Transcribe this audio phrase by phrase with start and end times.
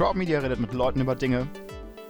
[0.00, 1.46] Crowd Media redet mit Leuten über Dinge.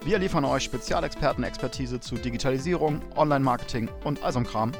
[0.04, 4.70] Wir liefern euch Spezialexperten-Expertise zu Digitalisierung, Online-Marketing und all so Kram.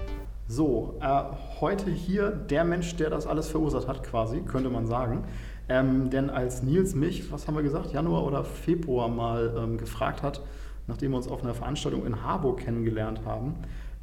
[0.46, 1.25] So, äh,
[1.61, 5.25] heute hier der Mensch, der das alles verursacht hat, quasi, könnte man sagen.
[5.69, 10.22] Ähm, denn als Nils mich, was haben wir gesagt, Januar oder Februar mal ähm, gefragt
[10.22, 10.40] hat,
[10.86, 13.56] nachdem wir uns auf einer Veranstaltung in Harburg kennengelernt haben,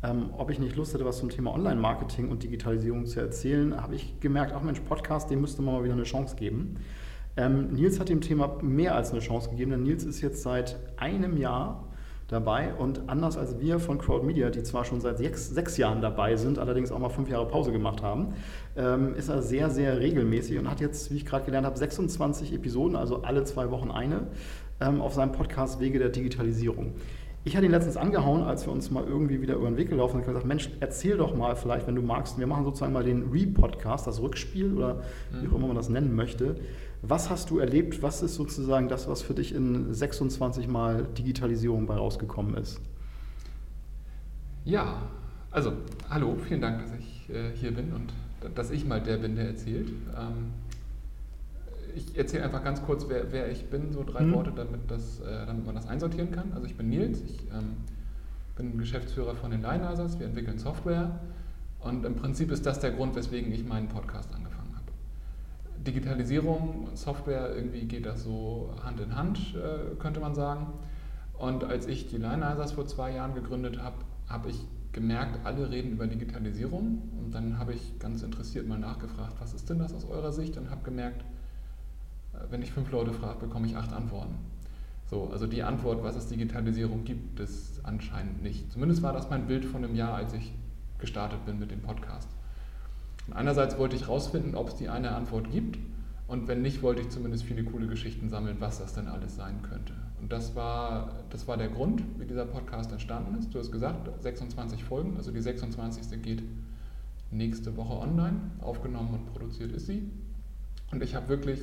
[0.03, 3.95] ähm, ob ich nicht Lust hätte, was zum Thema Online-Marketing und Digitalisierung zu erzählen, habe
[3.95, 6.75] ich gemerkt, ach Mensch, Podcast, dem müsste man mal wieder eine Chance geben.
[7.38, 10.77] Ähm, Nils hat dem Thema mehr als eine Chance gegeben, denn Nils ist jetzt seit
[10.98, 11.88] einem Jahr
[12.27, 16.02] dabei und anders als wir von Crowd Media, die zwar schon seit sechs, sechs Jahren
[16.02, 18.34] dabei sind, allerdings auch mal fünf Jahre Pause gemacht haben,
[18.76, 22.53] ähm, ist er sehr, sehr regelmäßig und hat jetzt, wie ich gerade gelernt habe, 26
[22.53, 24.27] Episoden, also alle zwei Wochen eine,
[24.81, 26.95] ähm, auf seinem Podcast Wege der Digitalisierung.
[27.45, 30.17] Ich hatte ihn letztens angehauen, als wir uns mal irgendwie wieder über den Weg gelaufen
[30.17, 33.05] sind und gesagt, Mensch, erzähl doch mal vielleicht, wenn du magst, wir machen sozusagen mal
[33.05, 34.99] den Re-Podcast, das Rückspiel oder
[35.31, 36.57] wie auch immer man das nennen möchte.
[37.09, 38.02] Was hast du erlebt?
[38.03, 42.82] Was ist sozusagen das, was für dich in 26 Mal Digitalisierung bei rausgekommen ist?
[44.65, 45.04] Ja,
[45.49, 45.71] also
[46.09, 48.12] hallo, vielen Dank, dass ich äh, hier bin und
[48.55, 49.87] dass ich mal der bin, der erzählt.
[49.87, 50.51] Ähm,
[51.95, 54.34] ich erzähle einfach ganz kurz, wer, wer ich bin, so drei mhm.
[54.34, 56.51] Worte, damit, das, äh, damit man das einsortieren kann.
[56.54, 57.77] Also ich bin Nils, ich ähm,
[58.57, 61.17] bin Geschäftsführer von den Lineizers, wir entwickeln Software
[61.79, 64.47] und im Prinzip ist das der Grund, weswegen ich meinen Podcast angefangen
[65.88, 70.68] Digitalisierung, Software, irgendwie geht das so Hand in Hand, äh, könnte man sagen.
[71.38, 73.97] Und als ich die Lineizers vor zwei Jahren gegründet habe,
[74.28, 77.02] habe ich gemerkt, alle reden über Digitalisierung.
[77.18, 80.57] Und dann habe ich ganz interessiert mal nachgefragt, was ist denn das aus eurer Sicht?
[80.57, 81.24] Und habe gemerkt,
[82.50, 84.35] wenn ich fünf Leute frage, bekomme ich acht Antworten.
[85.09, 88.72] So, also die Antwort, was es Digitalisierung gibt, ist anscheinend nicht.
[88.72, 90.51] Zumindest war das mein Bild von einem Jahr, als ich
[91.00, 92.28] gestartet bin mit dem Podcast.
[93.31, 95.78] Einerseits wollte ich herausfinden, ob es die eine Antwort gibt
[96.28, 99.61] und wenn nicht, wollte ich zumindest viele coole Geschichten sammeln, was das denn alles sein
[99.61, 99.94] könnte.
[100.22, 103.53] Und das war, das war der Grund, wie dieser Podcast entstanden ist.
[103.53, 106.21] Du hast gesagt, 26 Folgen, also die 26.
[106.21, 106.43] geht
[107.31, 108.35] nächste Woche online.
[108.61, 110.09] Aufgenommen und produziert ist sie.
[110.91, 111.61] Und ich habe wirklich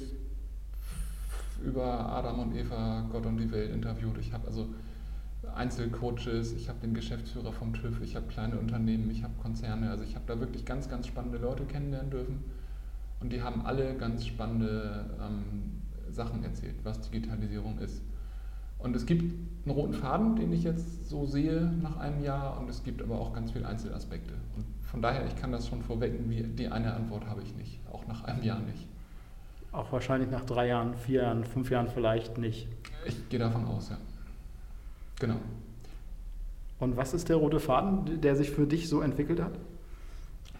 [1.63, 4.19] über Adam und Eva, Gott und die Welt interviewt.
[4.19, 4.69] Ich habe also
[5.57, 9.91] Einzelcoaches, ich habe den Geschäftsführer vom TÜV, ich habe kleine Unternehmen, ich habe Konzerne.
[9.91, 12.45] Also ich habe da wirklich ganz, ganz spannende Leute kennenlernen dürfen.
[13.21, 18.03] Und die haben alle ganz spannende ähm, Sachen erzählt, was Digitalisierung ist.
[18.79, 19.23] Und es gibt
[19.65, 23.19] einen roten Faden, den ich jetzt so sehe nach einem Jahr, und es gibt aber
[23.19, 24.35] auch ganz viele Einzelaspekte.
[24.57, 27.81] Und von daher, ich kann das schon vorwecken, wie die eine Antwort habe ich nicht,
[27.91, 28.87] auch nach einem Jahr nicht.
[29.73, 32.69] Auch wahrscheinlich nach drei Jahren, vier Jahren, fünf Jahren vielleicht nicht.
[33.07, 33.97] Ich gehe davon aus, ja.
[35.21, 35.37] Genau.
[36.81, 39.59] Und was ist der rote Faden, der sich für dich so entwickelt hat?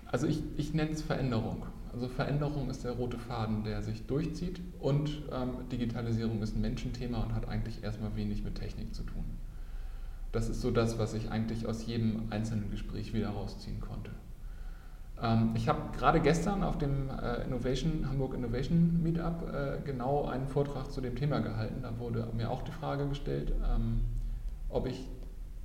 [0.07, 1.67] Also ich, ich nenne es Veränderung.
[1.93, 7.23] Also Veränderung ist der rote Faden, der sich durchzieht und ähm, Digitalisierung ist ein Menschenthema
[7.23, 9.25] und hat eigentlich erstmal wenig mit Technik zu tun.
[10.33, 14.11] Das ist so das, was ich eigentlich aus jedem einzelnen Gespräch wieder rausziehen konnte.
[15.23, 20.49] Ähm, ich habe gerade gestern auf dem äh, Innovation, Hamburg Innovation Meetup äh, genau einen
[20.49, 21.83] Vortrag zu dem Thema gehalten.
[21.83, 24.01] Da wurde mir auch die Frage gestellt, ähm,
[24.75, 25.09] ob ich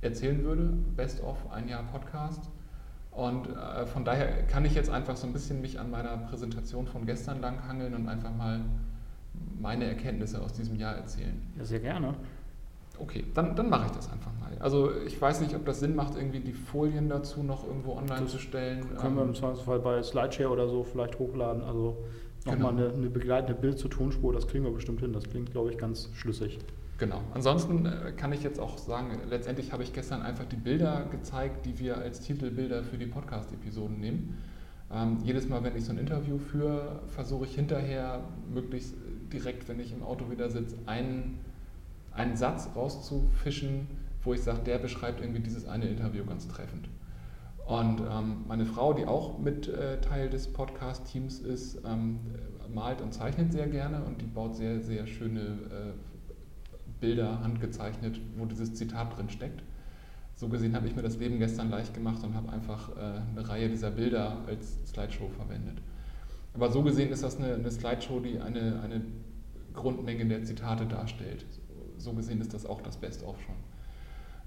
[0.00, 2.48] erzählen würde, Best of ein Jahr Podcast.
[3.10, 6.86] Und äh, von daher kann ich jetzt einfach so ein bisschen mich an meiner Präsentation
[6.86, 8.60] von gestern langhangeln und einfach mal
[9.60, 11.42] meine Erkenntnisse aus diesem Jahr erzählen.
[11.58, 12.14] Ja, sehr gerne.
[12.98, 14.50] Okay, dann, dann mache ich das einfach mal.
[14.60, 18.22] Also ich weiß nicht, ob das Sinn macht, irgendwie die Folien dazu noch irgendwo online
[18.22, 18.94] das zu stellen.
[18.96, 21.62] Können wir im ähm, Zweifelsfall bei Slideshare oder so vielleicht hochladen.
[21.64, 21.96] Also
[22.44, 22.86] nochmal genau.
[22.86, 25.12] eine, eine begleitende Bild zur Tonspur, das kriegen wir bestimmt hin.
[25.12, 26.58] Das klingt, glaube ich, ganz schlüssig.
[27.00, 27.22] Genau.
[27.32, 31.64] Ansonsten äh, kann ich jetzt auch sagen, letztendlich habe ich gestern einfach die Bilder gezeigt,
[31.64, 34.36] die wir als Titelbilder für die Podcast-Episoden nehmen.
[34.92, 38.20] Ähm, jedes Mal, wenn ich so ein Interview führe, versuche ich hinterher
[38.52, 38.94] möglichst
[39.32, 41.38] direkt, wenn ich im Auto wieder sitze, einen
[42.12, 43.86] einen Satz rauszufischen,
[44.22, 46.88] wo ich sage, der beschreibt irgendwie dieses eine Interview ganz treffend.
[47.66, 52.18] Und ähm, meine Frau, die auch mit äh, Teil des Podcast-Teams ist, ähm,
[52.74, 56.09] malt und zeichnet sehr gerne und die baut sehr, sehr schöne äh,
[57.00, 59.62] Bilder handgezeichnet, wo dieses Zitat drin steckt.
[60.34, 63.48] So gesehen habe ich mir das Leben gestern leicht gemacht und habe einfach äh, eine
[63.48, 65.78] Reihe dieser Bilder als Slideshow verwendet.
[66.54, 69.02] Aber so gesehen ist das eine, eine Slideshow, die eine, eine
[69.74, 71.44] Grundmenge der Zitate darstellt
[72.00, 73.54] so gesehen ist das auch das Best-of schon.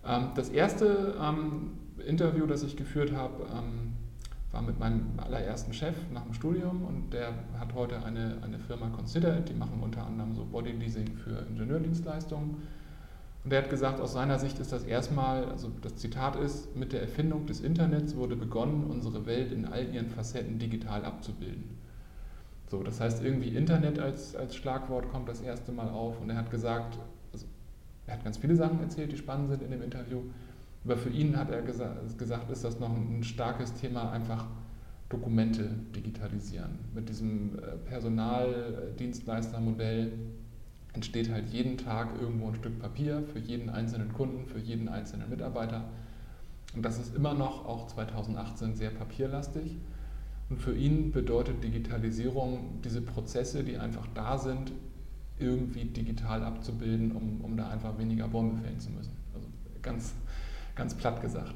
[0.06, 1.72] Ähm, das erste ähm,
[2.06, 3.94] Interview, das ich geführt habe, ähm,
[4.54, 8.88] war mit meinem allerersten Chef nach dem Studium und der hat heute eine, eine Firma
[8.90, 12.58] Consider die machen unter anderem so Bodyleasing für Ingenieurdienstleistungen.
[13.44, 16.94] Und er hat gesagt, aus seiner Sicht ist das erstmal, also das Zitat ist, mit
[16.94, 21.78] der Erfindung des Internets wurde begonnen, unsere Welt in all ihren Facetten digital abzubilden.
[22.70, 26.38] So, das heißt, irgendwie Internet als, als Schlagwort kommt das erste Mal auf und er
[26.38, 27.00] hat gesagt,
[27.34, 27.48] also,
[28.06, 30.22] er hat ganz viele Sachen erzählt, die spannend sind in dem Interview,
[30.86, 34.48] aber für ihn hat er gesa gesagt, ist das noch ein starkes Thema, einfach
[35.10, 36.80] Dokumente digitalisieren.
[36.94, 40.14] Mit diesem äh, Personaldienstleistermodell
[40.94, 45.30] entsteht halt jeden Tag irgendwo ein Stück Papier für jeden einzelnen Kunden, für jeden einzelnen
[45.30, 45.86] Mitarbeiter.
[46.76, 49.78] Und das ist immer noch, auch 2018, sehr papierlastig.
[50.50, 54.72] Und für ihn bedeutet Digitalisierung diese Prozesse, die einfach da sind,
[55.40, 59.14] irgendwie digital abzubilden, um, um da einfach weniger Bäume fällen zu müssen.
[59.34, 59.48] Also
[59.82, 60.14] ganz,
[60.76, 61.54] ganz platt gesagt.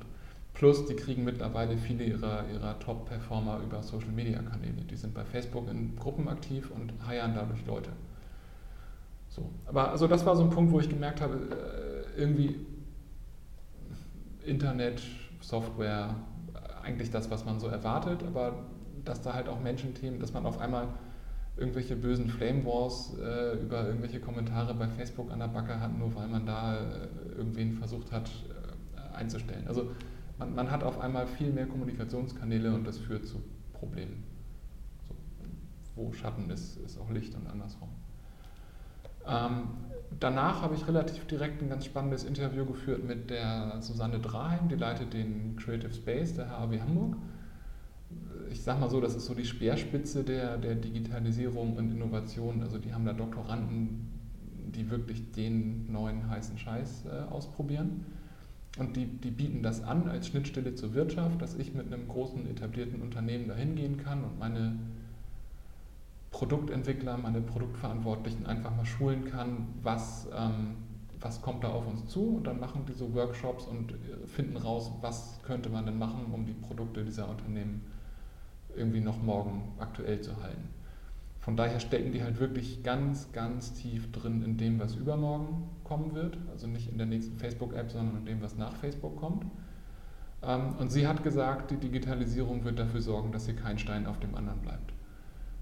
[0.53, 4.81] Plus, die kriegen mittlerweile viele ihrer, ihrer Top-Performer über Social-Media-Kanäle.
[4.89, 7.91] Die sind bei Facebook in Gruppen aktiv und heiern dadurch Leute.
[9.29, 9.49] So.
[9.67, 12.59] Aber also das war so ein Punkt, wo ich gemerkt habe, äh, irgendwie
[14.43, 15.01] Internet,
[15.41, 16.15] Software,
[16.83, 18.65] eigentlich das, was man so erwartet, aber
[19.05, 20.87] dass da halt auch Menschenthemen, dass man auf einmal
[21.57, 26.15] irgendwelche bösen Flame Wars äh, über irgendwelche Kommentare bei Facebook an der Backe hat, nur
[26.15, 28.29] weil man da äh, irgendwen versucht hat
[29.17, 29.67] einzustellen.
[29.67, 29.91] Also
[30.37, 33.41] man, man, hat auf einmal viel mehr Kommunikationskanäle und das führt zu
[33.73, 34.23] Problemen.
[35.07, 35.15] So,
[35.95, 37.89] wo Schatten ist, ist auch Licht und andersrum.
[39.27, 39.69] Ähm,
[40.19, 44.75] danach habe ich relativ direkt ein ganz spannendes Interview geführt mit der Susanne Draheim, die
[44.75, 47.17] leitet den Creative Space der HAW Hamburg
[48.51, 52.61] ich sage mal so, das ist so die Speerspitze der, der Digitalisierung und Innovation.
[52.61, 54.07] Also die haben da Doktoranden,
[54.75, 58.05] die wirklich den neuen heißen Scheiß äh, ausprobieren.
[58.77, 62.47] Und die, die bieten das an als Schnittstelle zur Wirtschaft, dass ich mit einem großen
[62.49, 64.77] etablierten Unternehmen dahin gehen kann und meine
[66.31, 70.75] Produktentwickler, meine Produktverantwortlichen einfach mal schulen kann, was, ähm,
[71.19, 72.37] was kommt da auf uns zu.
[72.37, 76.25] Und dann machen die so Workshops und äh, finden raus, was könnte man denn machen,
[76.31, 77.81] um die Produkte dieser Unternehmen
[78.75, 80.76] irgendwie noch morgen aktuell zu halten.
[81.47, 86.13] Von daher stecken die halt wirklich ganz, ganz tief drin in dem, was übermorgen kommen
[86.13, 86.37] wird.
[86.51, 89.45] Also nicht in der nächsten Facebook-App, sondern in dem, was nach Facebook kommt.
[90.43, 94.19] Ähm, und sie hat gesagt, die Digitalisierung wird dafür sorgen, dass hier kein Stein auf
[94.19, 94.91] dem anderen bleibt.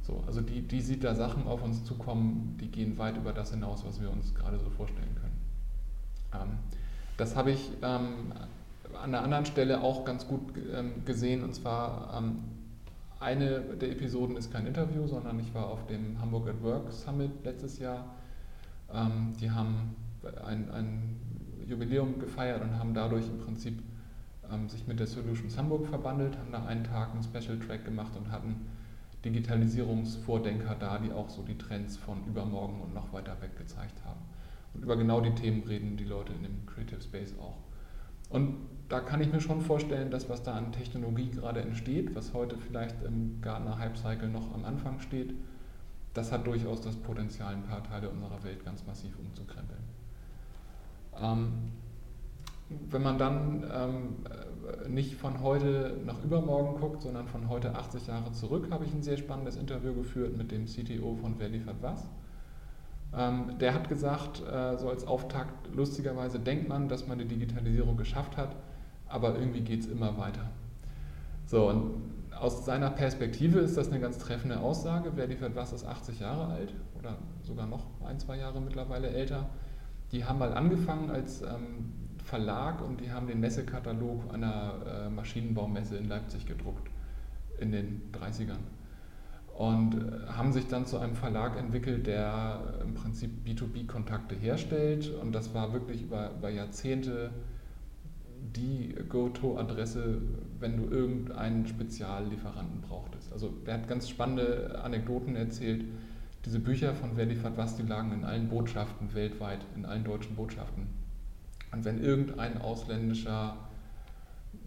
[0.01, 3.51] So, also die, die sieht da Sachen auf uns zukommen, die gehen weit über das
[3.51, 5.39] hinaus, was wir uns gerade so vorstellen können.
[6.33, 6.57] Ähm,
[7.17, 8.33] das habe ich ähm,
[8.91, 10.41] an einer anderen Stelle auch ganz gut
[11.05, 12.11] gesehen, und zwar
[13.19, 17.31] eine der Episoden ist kein Interview, sondern ich war auf dem Hamburg at Work Summit
[17.43, 18.05] letztes Jahr.
[18.93, 19.95] Ähm, die haben
[20.45, 21.19] ein, ein,
[21.67, 23.81] Jubiläum gefeiert und haben dadurch im Prinzip
[24.51, 28.11] ähm, sich mit der Solutions Hamburg verbandelt, haben da einen Tag einen Special Track gemacht
[28.15, 28.67] und hatten
[29.25, 34.19] Digitalisierungsvordenker da, die auch so die Trends von übermorgen und noch weiter weg gezeigt haben.
[34.75, 37.57] Und über genau die Themen reden die Leute in dem Creative Space auch.
[38.29, 38.55] Und
[38.89, 42.57] da kann ich mir schon vorstellen, dass was da an Technologie gerade entsteht, was heute
[42.57, 45.33] vielleicht im Gartner Hype Cycle noch am Anfang steht,
[46.13, 49.81] das hat durchaus das Potenzial, ein paar Teile unserer Welt ganz massiv umzukrempeln.
[51.21, 51.71] Ähm,
[52.89, 58.31] wenn man dann ähm, nicht von heute nach übermorgen guckt, sondern von heute 80 Jahre
[58.31, 62.07] zurück, habe ich ein sehr spannendes Interview geführt mit dem CTO von Wer liefert was.
[63.17, 67.95] Ähm, der hat gesagt, äh, so als Auftakt, lustigerweise denkt man, dass man die Digitalisierung
[67.95, 68.55] geschafft hat,
[69.07, 70.49] aber irgendwie geht es immer weiter.
[71.45, 72.01] So, und
[72.37, 75.11] aus seiner Perspektive ist das eine ganz treffende Aussage.
[75.15, 79.45] Wer liefert was, ist 80 Jahre alt oder sogar noch ein, zwei Jahre mittlerweile älter.
[80.11, 81.93] Die haben mal angefangen als ähm,
[82.23, 86.89] Verlag und die haben den Messekatalog einer äh, Maschinenbaumesse in Leipzig gedruckt
[87.59, 88.57] in den 30ern
[89.55, 95.33] und äh, haben sich dann zu einem Verlag entwickelt, der im Prinzip B2B-Kontakte herstellt und
[95.33, 97.31] das war wirklich über, über Jahrzehnte
[98.55, 100.21] die Go-To-Adresse,
[100.59, 103.31] wenn du irgendeinen Speziallieferanten brauchtest.
[103.33, 105.85] Also der hat ganz spannende Anekdoten erzählt.
[106.45, 110.35] Diese Bücher von Wer liefert was, die lagen in allen Botschaften weltweit, in allen deutschen
[110.35, 110.87] Botschaften.
[111.71, 113.57] Und wenn irgendein ausländischer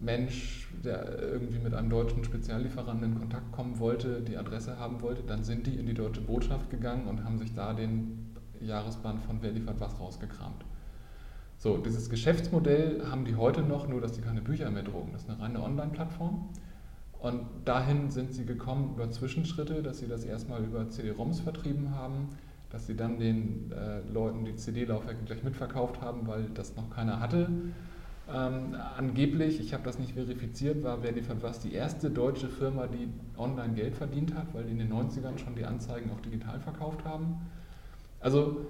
[0.01, 5.23] Mensch, der irgendwie mit einem deutschen Speziallieferanten in Kontakt kommen wollte, die Adresse haben wollte,
[5.23, 9.41] dann sind die in die deutsche Botschaft gegangen und haben sich da den Jahresband von
[9.41, 10.65] Wer liefert was rausgekramt.
[11.57, 15.11] So, dieses Geschäftsmodell haben die heute noch, nur dass die keine Bücher mehr drucken.
[15.11, 16.49] Das ist eine reine Online-Plattform.
[17.19, 22.29] Und dahin sind sie gekommen über Zwischenschritte, dass sie das erstmal über CD-ROMs vertrieben haben,
[22.69, 27.19] dass sie dann den äh, Leuten die CD-Laufwerke gleich mitverkauft haben, weil das noch keiner
[27.19, 27.49] hatte.
[28.31, 33.09] Ähm, angeblich, ich habe das nicht verifiziert, war Verifat was die erste deutsche Firma, die
[33.37, 37.03] online Geld verdient hat, weil die in den 90ern schon die Anzeigen auch digital verkauft
[37.05, 37.37] haben.
[38.19, 38.67] Also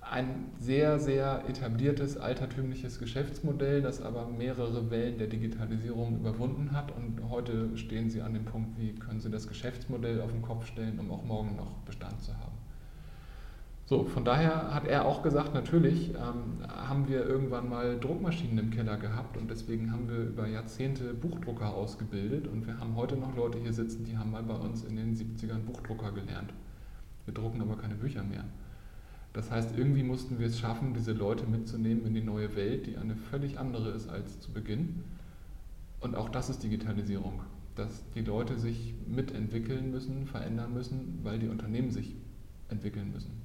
[0.00, 6.92] ein sehr, sehr etabliertes, altertümliches Geschäftsmodell, das aber mehrere Wellen der Digitalisierung überwunden hat.
[6.94, 10.66] Und heute stehen Sie an dem Punkt, wie können Sie das Geschäftsmodell auf den Kopf
[10.66, 12.53] stellen, um auch morgen noch Bestand zu haben.
[13.86, 18.70] So, von daher hat er auch gesagt, natürlich ähm, haben wir irgendwann mal Druckmaschinen im
[18.70, 23.36] Keller gehabt und deswegen haben wir über Jahrzehnte Buchdrucker ausgebildet und wir haben heute noch
[23.36, 26.54] Leute hier sitzen, die haben mal bei uns in den 70ern Buchdrucker gelernt.
[27.26, 28.44] Wir drucken aber keine Bücher mehr.
[29.34, 32.96] Das heißt, irgendwie mussten wir es schaffen, diese Leute mitzunehmen in die neue Welt, die
[32.96, 35.04] eine völlig andere ist als zu Beginn.
[36.00, 37.42] Und auch das ist Digitalisierung,
[37.74, 42.14] dass die Leute sich mitentwickeln müssen, verändern müssen, weil die Unternehmen sich
[42.70, 43.44] entwickeln müssen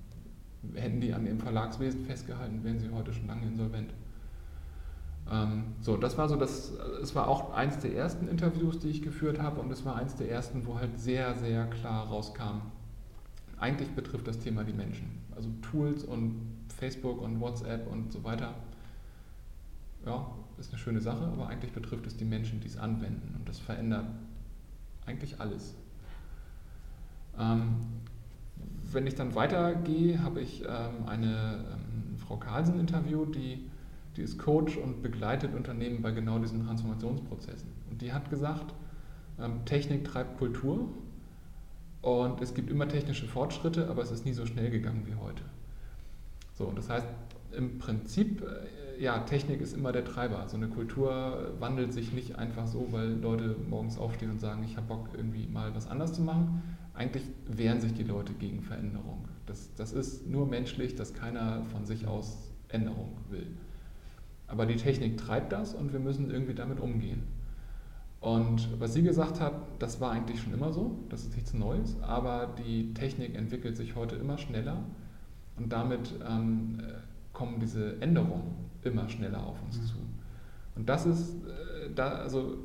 [0.76, 3.94] hätten die an ihrem Verlagswesen festgehalten, wären sie heute schon lange insolvent.
[5.32, 9.02] Ähm, so, das war so das, es war auch eins der ersten Interviews, die ich
[9.02, 12.62] geführt habe und es war eins der ersten, wo halt sehr, sehr klar rauskam,
[13.60, 15.20] eigentlich betrifft das Thema die Menschen.
[15.36, 16.36] Also Tools und
[16.78, 18.54] Facebook und WhatsApp und so weiter.
[20.06, 20.26] Ja,
[20.58, 23.60] ist eine schöne Sache, aber eigentlich betrifft es die Menschen, die es anwenden und das
[23.60, 24.06] verändert
[25.06, 25.76] eigentlich alles.
[27.38, 27.76] Ähm,
[28.94, 33.70] wenn ich dann weitergehe, habe ich ähm, eine ähm, Frau Carlsen interviewt, die,
[34.16, 37.70] die ist Coach und begleitet Unternehmen bei genau diesen Transformationsprozessen.
[37.90, 38.74] Und die hat gesagt,
[39.40, 40.90] ähm, Technik treibt Kultur
[42.02, 45.44] und es gibt immer technische Fortschritte, aber es ist nie so schnell gegangen wie heute.
[46.54, 47.08] So, und das heißt,
[47.56, 50.48] im Prinzip, äh, ja, Technik ist immer der Treiber.
[50.48, 54.76] So eine Kultur wandelt sich nicht einfach so, weil Leute morgens aufstehen und sagen, ich
[54.76, 56.62] habe Bock, irgendwie mal was anders zu machen,
[56.94, 59.28] eigentlich wehren sich die Leute gegen Veränderung.
[59.46, 63.48] Das, das ist nur menschlich, dass keiner von sich aus Änderung will.
[64.48, 67.24] Aber die Technik treibt das und wir müssen irgendwie damit umgehen.
[68.20, 71.96] Und was sie gesagt hat, das war eigentlich schon immer so, das ist nichts Neues,
[72.02, 74.84] aber die Technik entwickelt sich heute immer schneller
[75.58, 76.80] und damit ähm,
[77.32, 79.86] kommen diese Änderungen immer schneller auf uns mhm.
[79.86, 79.96] zu.
[80.76, 82.58] Und das ist, äh, da, also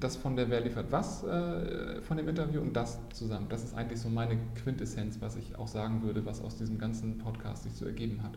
[0.00, 3.46] das von der Wer liefert was äh, von dem Interview und das zusammen.
[3.48, 7.18] Das ist eigentlich so meine Quintessenz, was ich auch sagen würde, was aus diesem ganzen
[7.18, 8.32] Podcast sich so ergeben hat.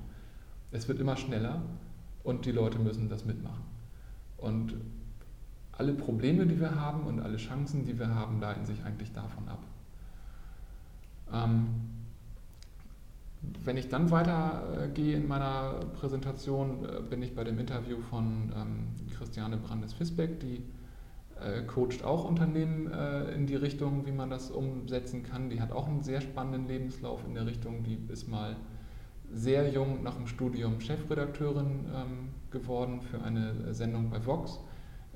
[0.71, 1.61] Es wird immer schneller
[2.23, 3.63] und die Leute müssen das mitmachen.
[4.37, 4.75] Und
[5.71, 9.47] alle Probleme, die wir haben und alle Chancen, die wir haben, leiten sich eigentlich davon
[9.47, 9.63] ab.
[11.31, 11.67] Ähm,
[13.63, 18.87] wenn ich dann weitergehe in meiner Präsentation, äh, bin ich bei dem Interview von ähm,
[19.17, 20.63] Christiane Brandes-Fisbeck, die
[21.41, 25.49] äh, coacht auch Unternehmen äh, in die Richtung, wie man das umsetzen kann.
[25.49, 27.83] Die hat auch einen sehr spannenden Lebenslauf in der Richtung.
[27.83, 28.55] Die ist mal
[29.31, 34.59] sehr jung nach dem Studium Chefredakteurin ähm, geworden für eine Sendung bei Vox.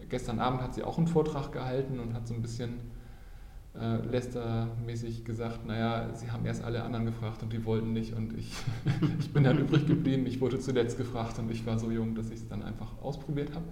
[0.09, 2.91] Gestern Abend hat sie auch einen Vortrag gehalten und hat so ein bisschen
[3.75, 8.37] äh, Lester-mäßig gesagt, naja, sie haben erst alle anderen gefragt und die wollten nicht und
[8.37, 8.53] ich,
[9.19, 10.25] ich bin dann übrig geblieben.
[10.27, 13.55] Ich wurde zuletzt gefragt und ich war so jung, dass ich es dann einfach ausprobiert
[13.55, 13.65] habe.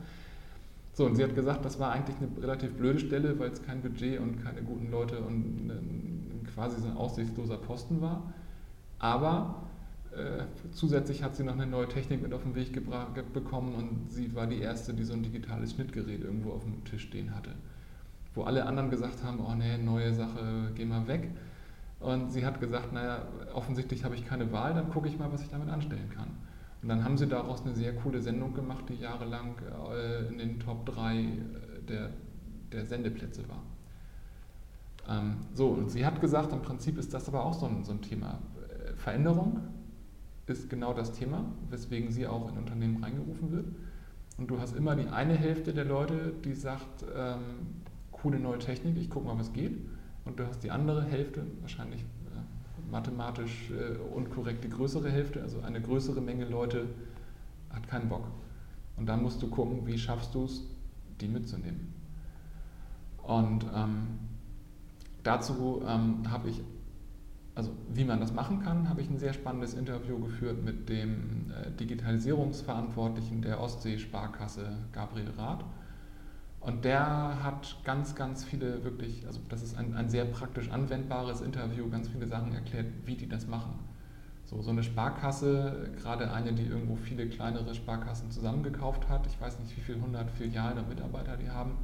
[1.02, 3.82] So, und sie hat gesagt, das war eigentlich eine relativ blöde Stelle, weil es kein
[3.82, 5.72] Budget und keine guten Leute und
[6.54, 8.32] quasi so ein aussichtsloser Posten war.
[9.00, 9.64] Aber
[10.12, 12.80] äh, zusätzlich hat sie noch eine neue Technik mit auf den Weg
[13.34, 17.02] bekommen und sie war die Erste, die so ein digitales Schnittgerät irgendwo auf dem Tisch
[17.02, 17.50] stehen hatte.
[18.36, 21.32] Wo alle anderen gesagt haben, oh nee, neue Sache, geh mal weg.
[22.00, 23.24] Und sie hat gesagt, naja,
[23.56, 26.28] offensichtlich habe ich keine Wahl, dann gucke ich mal, was ich damit anstellen kann.
[26.82, 29.56] Und dann haben sie daraus eine sehr coole Sendung gemacht, die jahrelang
[29.94, 31.26] äh, in den Top 3 äh,
[31.88, 32.10] der,
[32.72, 33.62] der Sendeplätze war.
[35.08, 37.92] Ähm, so, und sie hat gesagt, im Prinzip ist das aber auch so ein, so
[37.92, 38.40] ein Thema.
[38.90, 39.62] Äh, Veränderung
[40.48, 43.68] ist genau das Thema, weswegen sie auch in Unternehmen reingerufen wird.
[44.38, 48.98] Und du hast immer die eine Hälfte der Leute, die sagt, ähm, coole neue Technik,
[48.98, 49.78] ich gucke mal, was geht.
[50.26, 52.06] Und du hast die andere Hälfte, wahrscheinlich
[52.92, 56.88] mathematisch äh, unkorrekt die größere Hälfte, also eine größere Menge Leute
[57.70, 58.28] hat keinen Bock.
[58.98, 60.62] Und dann musst du gucken, wie schaffst du es,
[61.22, 61.94] die mitzunehmen.
[63.24, 64.20] Und ähm,
[65.24, 66.62] dazu ähm, habe ich,
[67.56, 71.52] also wie man das machen kann, habe ich ein sehr spannendes Interview geführt mit dem
[71.52, 75.64] äh, Digitalisierungsverantwortlichen der Ostsee-Sparkasse, Gabriel Rath.
[76.62, 81.42] Und der hat ganz, ganz viele wirklich, also das ist ein, ein sehr praktisch anwendbares
[81.42, 83.80] Interview, ganz viele Sachen erklärt, wie die das machen.
[84.46, 89.60] So, so eine Sparkasse, gerade eine, die irgendwo viele kleinere Sparkassen zusammengekauft hat, ich weiß
[89.60, 91.78] nicht, wie viele hundert Filialen und Mitarbeiter die haben,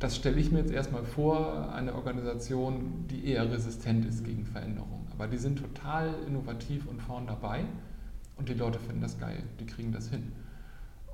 [0.00, 5.06] das stelle ich mir jetzt erstmal vor, eine Organisation, die eher resistent ist gegen Veränderungen.
[5.12, 7.64] Aber die sind total innovativ und vorn dabei
[8.36, 10.32] und die Leute finden das geil, die kriegen das hin.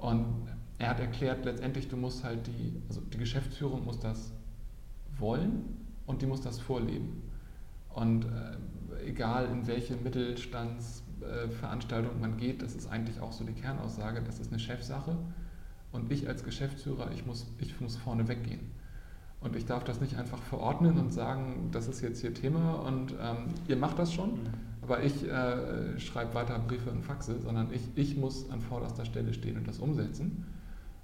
[0.01, 0.49] Und
[0.81, 4.33] er hat erklärt, letztendlich, du musst halt die, also die Geschäftsführung muss das
[5.19, 7.23] wollen und die muss das vorleben.
[7.91, 8.57] Und äh,
[9.07, 14.51] egal in welche Mittelstandsveranstaltung man geht, das ist eigentlich auch so die Kernaussage, das ist
[14.51, 15.19] eine Chefsache
[15.93, 18.71] und ich als Geschäftsführer, ich muss, ich muss vorne weggehen.
[19.43, 23.13] Und ich darf das nicht einfach verordnen und sagen, das ist jetzt hier Thema und
[23.21, 24.47] ähm, ihr macht das schon, mhm.
[24.81, 29.35] aber ich äh, schreibe weiter Briefe und Faxe, sondern ich, ich muss an vorderster Stelle
[29.35, 30.47] stehen und das umsetzen.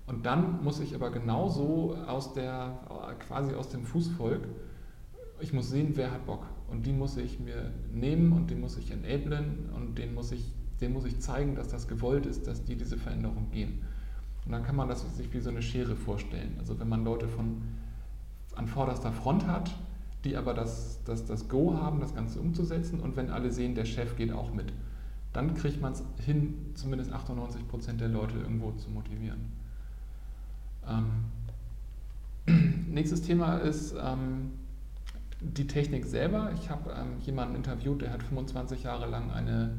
[0.06, 2.78] Und dann muss ich aber genauso aus der,
[3.26, 4.46] quasi aus dem Fußvolk,
[5.40, 6.46] ich muss sehen, wer hat Bock.
[6.70, 10.52] Und die muss ich mir nehmen und den muss ich enablen und den muss ich,
[10.80, 13.82] den muss ich zeigen, dass das gewollt ist, dass die diese Veränderung gehen.
[14.44, 16.54] Und dann kann man das sich wie so eine Schere vorstellen.
[16.58, 17.62] Also wenn man Leute von
[18.54, 19.74] an vorderster Front hat,
[20.24, 23.84] die aber das, das, das Go haben, das Ganze umzusetzen und wenn alle sehen, der
[23.84, 24.72] Chef geht auch mit,
[25.32, 29.52] dann kriegt man es hin, zumindest 98 Prozent der Leute irgendwo zu motivieren.
[30.88, 31.24] Ähm,
[32.92, 34.52] nächstes Thema ist ähm,
[35.40, 36.50] die Technik selber.
[36.54, 39.76] Ich habe ähm, jemanden interviewt, der hat 25 Jahre lang eine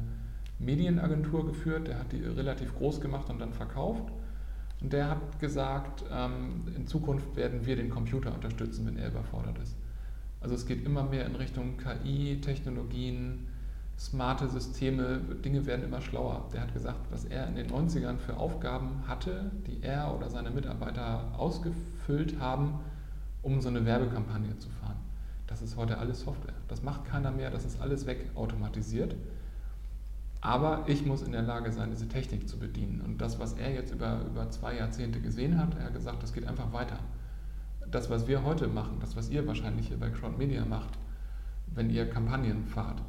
[0.58, 4.12] Medienagentur geführt, der hat die relativ groß gemacht und dann verkauft.
[4.80, 9.58] Und der hat gesagt, ähm, in Zukunft werden wir den Computer unterstützen, wenn er überfordert
[9.58, 9.76] ist.
[10.40, 13.47] Also es geht immer mehr in Richtung KI, Technologien,
[13.98, 16.48] smarte Systeme, Dinge werden immer schlauer.
[16.52, 20.50] Der hat gesagt, was er in den 90ern für Aufgaben hatte, die er oder seine
[20.50, 22.78] Mitarbeiter ausgefüllt haben,
[23.42, 24.96] um so eine Werbekampagne zu fahren.
[25.48, 26.54] Das ist heute alles Software.
[26.68, 29.16] Das macht keiner mehr, das ist alles wegautomatisiert.
[30.40, 33.00] Aber ich muss in der Lage sein, diese Technik zu bedienen.
[33.00, 36.32] Und das, was er jetzt über, über zwei Jahrzehnte gesehen hat, er hat gesagt, das
[36.32, 37.00] geht einfach weiter.
[37.90, 40.98] Das, was wir heute machen, das, was ihr wahrscheinlich hier bei Crowd Media macht,
[41.74, 43.02] wenn ihr Kampagnen fahrt,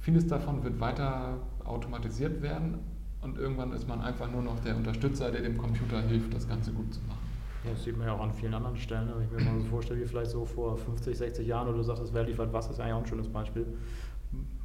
[0.00, 2.78] vieles davon wird weiter automatisiert werden
[3.22, 6.72] und irgendwann ist man einfach nur noch der Unterstützer, der dem Computer hilft, das Ganze
[6.72, 7.18] gut zu machen.
[7.64, 9.10] Ja, das sieht man ja auch an vielen anderen Stellen.
[9.14, 11.82] Wenn ich mir mal so vorstelle, wie vielleicht so vor 50, 60 Jahren, oder du
[11.82, 13.66] sagst, wer liefert was, ist eigentlich auch ein schönes Beispiel.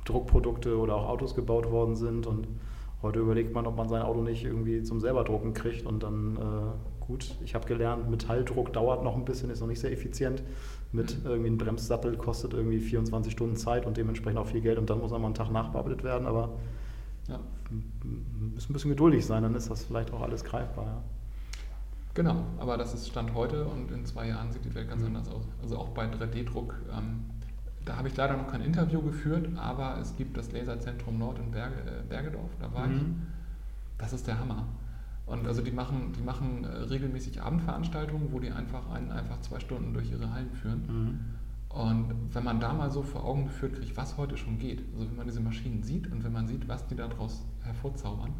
[0.05, 2.47] Druckprodukte oder auch Autos gebaut worden sind und
[3.01, 6.37] heute überlegt man, ob man sein Auto nicht irgendwie zum selber drucken kriegt und dann
[6.37, 10.43] äh, gut, ich habe gelernt, Metalldruck dauert noch ein bisschen, ist noch nicht sehr effizient.
[10.95, 14.89] Mit irgendwie einem Bremssattel kostet irgendwie 24 Stunden Zeit und dementsprechend auch viel Geld und
[14.89, 16.49] dann muss einmal einen Tag nachbearbeitet werden, aber
[17.27, 17.39] ja.
[17.71, 20.85] müssen ein bisschen geduldig sein, dann ist das vielleicht auch alles greifbar.
[20.85, 21.03] Ja.
[22.13, 25.07] Genau, aber das ist Stand heute und in zwei Jahren sieht die Welt ganz mhm.
[25.07, 25.43] anders aus.
[25.61, 27.25] Also auch bei 3D-Druck ähm,
[27.85, 31.51] da habe ich leider noch kein Interview geführt, aber es gibt das Laserzentrum Nord in
[31.51, 32.95] Berge, äh, Bergedorf, da war mhm.
[32.95, 33.01] ich.
[33.99, 34.65] Das ist der Hammer.
[35.25, 39.59] Und also die machen, die machen äh, regelmäßig Abendveranstaltungen, wo die einfach einen einfach zwei
[39.59, 40.83] Stunden durch ihre Hallen führen.
[40.87, 41.19] Mhm.
[41.69, 45.09] Und wenn man da mal so vor Augen geführt kriegt, was heute schon geht, also
[45.09, 48.33] wenn man diese Maschinen sieht und wenn man sieht, was die daraus hervorzaubern,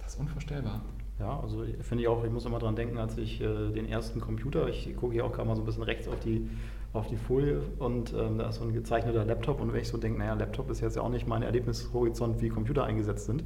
[0.00, 0.82] das ist unvorstellbar.
[1.18, 4.20] Ja, also finde ich auch, ich muss immer dran denken, als ich äh, den ersten
[4.20, 6.48] Computer, ich gucke hier auch gerade mal so ein bisschen rechts auf die
[6.94, 9.98] auf die Folie und ähm, da ist so ein gezeichneter Laptop und wenn ich so
[9.98, 13.44] denke, naja, Laptop ist jetzt ja auch nicht mein Erlebnishorizont, wie Computer eingesetzt sind.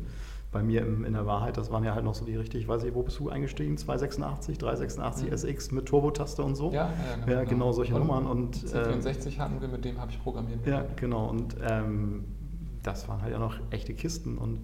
[0.53, 2.69] Bei mir im, in der Wahrheit, das waren ja halt noch so die richtig, ich
[2.69, 3.79] weiß nicht, wo bist du eingestiegen?
[3.79, 5.33] 286, 386 mhm.
[5.33, 6.71] SX mit Turbotaste und so.
[6.71, 8.27] Ja, ja, genau, ja, genau solche und Nummern.
[8.27, 10.67] Und, C64 äh, hatten wir, mit dem habe ich programmiert.
[10.67, 11.31] Ja, genau.
[11.31, 12.25] Und ähm,
[12.83, 14.61] das waren halt ja noch echte Kisten und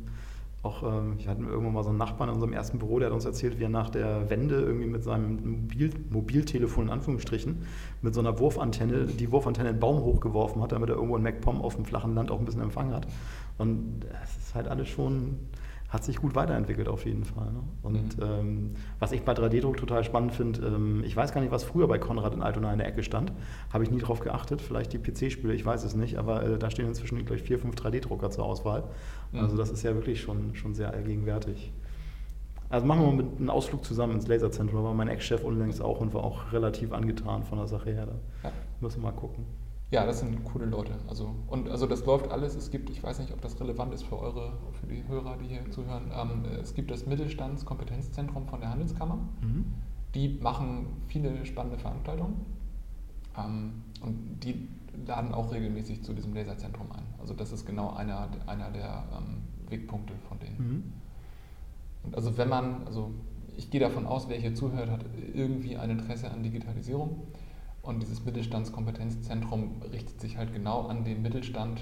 [0.63, 3.15] auch, ähm, ich hatte irgendwann mal so einen Nachbarn in unserem ersten Büro, der hat
[3.15, 7.63] uns erzählt, wie er nach der Wende irgendwie mit seinem Mobil Mobiltelefon in Anführungsstrichen
[8.03, 11.23] mit so einer Wurfantenne, die Wurfantenne in den Baum hochgeworfen hat, damit er irgendwo in
[11.23, 13.07] MacPom auf dem flachen Land auch ein bisschen Empfang hat.
[13.57, 15.39] Und es ist halt alles schon
[15.89, 17.51] hat sich gut weiterentwickelt auf jeden Fall.
[17.51, 17.63] Ne?
[17.83, 18.23] Und mhm.
[18.23, 21.89] ähm, was ich bei 3D-Druck total spannend finde, ähm, ich weiß gar nicht, was früher
[21.89, 23.33] bei Konrad in Altona in der Ecke stand,
[23.73, 26.71] habe ich nie drauf geachtet, vielleicht die PC-Spiele, ich weiß es nicht, aber äh, da
[26.71, 28.85] stehen inzwischen, glaube ich, vier, fünf 3D-Drucker zur Auswahl.
[29.33, 29.41] Mhm.
[29.41, 31.73] Also das ist ja wirklich schon, schon sehr allgegenwärtig.
[32.69, 35.81] Also machen wir mal mit einem Ausflug zusammen ins Laserzentrum, da war mein Ex-Chef unlängst
[35.81, 38.07] auch und war auch relativ angetan von der Sache her.
[38.07, 38.55] Da ja.
[38.81, 39.47] müssen wir mal gucken.
[39.91, 40.93] Ja, das sind coole Leute.
[41.09, 42.55] Also, und also das läuft alles.
[42.55, 45.49] Es gibt, ich weiß nicht, ob das relevant ist für eure, für die Hörer, die
[45.49, 46.11] hier zuhören.
[46.15, 49.19] Ähm, es gibt das Mittelstandskompetenzzentrum von der Handelskammer.
[49.41, 49.65] Mhm.
[50.15, 52.45] Die machen viele spannende Veranstaltungen.
[53.39, 54.69] Ähm, und die
[55.07, 57.05] laden auch regelmäßig zu diesem Laserzentrum ein.
[57.19, 59.39] Also das ist genau einer, einer der ähm,
[59.71, 60.57] Wegpunkte von denen.
[60.59, 60.93] Mhm.
[62.03, 63.11] Und also wenn man, also
[63.57, 67.23] ich gehe davon aus, wer hier zuhört, hat irgendwie ein Interesse an Digitalisierung.
[67.89, 71.81] Und dieses Mittelstandskompetenzzentrum richtet sich halt genau an den Mittelstand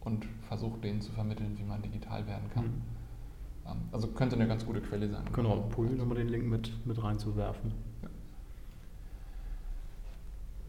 [0.00, 2.64] und versucht denen zu vermitteln, wie man digital werden kann.
[2.64, 2.82] Mhm.
[3.66, 5.22] Ähm, also könnte eine ganz gute Quelle sein.
[5.34, 7.72] Genau, probieren wir den Link mit, mit reinzuwerfen.
[8.02, 8.08] Ja.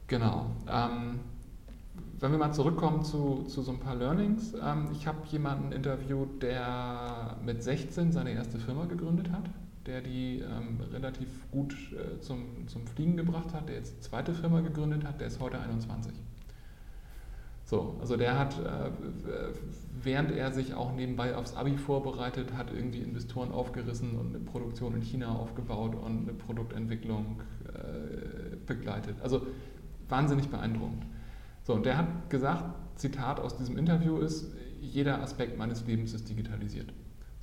[0.08, 0.48] Genau.
[0.70, 1.22] Ähm,
[2.20, 4.54] wenn wir mal zurückkommen zu, zu so ein paar Learnings.
[4.62, 9.50] Ähm, ich habe jemanden interviewt, der mit 16 seine erste Firma gegründet hat
[9.86, 14.34] der die ähm, relativ gut äh, zum, zum Fliegen gebracht hat, der jetzt eine zweite
[14.34, 16.14] Firma gegründet hat, der ist heute 21.
[17.66, 18.92] So, also der hat, äh,
[20.04, 24.94] während er sich auch nebenbei aufs Abi vorbereitet, hat irgendwie Investoren aufgerissen und eine Produktion
[24.96, 29.16] in China aufgebaut und eine Produktentwicklung äh, begleitet.
[29.22, 29.48] Also
[30.10, 31.06] wahnsinnig beeindruckend.
[31.64, 32.66] So, und der hat gesagt,
[33.00, 36.92] Zitat aus diesem Interview ist, jeder Aspekt meines Lebens ist digitalisiert.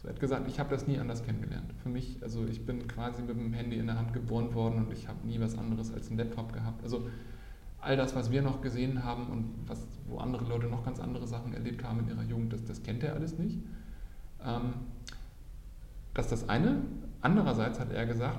[0.09, 1.71] Er hat gesagt, ich habe das nie anders kennengelernt.
[1.83, 4.91] Für mich, also ich bin quasi mit dem Handy in der Hand geboren worden und
[4.91, 6.83] ich habe nie was anderes als einen Laptop gehabt.
[6.83, 7.07] Also
[7.83, 11.27] all das, was wir noch gesehen haben und was, wo andere Leute noch ganz andere
[11.27, 13.59] Sachen erlebt haben in ihrer Jugend, das, das kennt er alles nicht.
[14.43, 14.73] Ähm,
[16.15, 16.81] das ist das eine.
[17.21, 18.39] Andererseits hat er gesagt,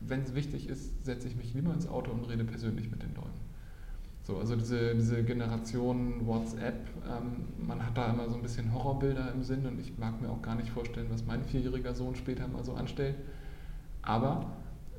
[0.00, 3.14] wenn es wichtig ist, setze ich mich lieber ins Auto und rede persönlich mit den
[3.14, 3.40] Leuten.
[4.24, 6.74] So, also diese, diese Generation WhatsApp,
[7.06, 10.30] ähm, man hat da immer so ein bisschen Horrorbilder im Sinn und ich mag mir
[10.30, 13.16] auch gar nicht vorstellen, was mein vierjähriger Sohn später mal so anstellt.
[14.00, 14.46] Aber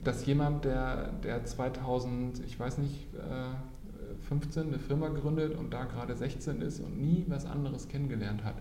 [0.04, 5.86] dass jemand, der, der 2000, ich weiß nicht, äh, 15 eine Firma gründet und da
[5.86, 8.56] gerade 16 ist und nie was anderes kennengelernt hat,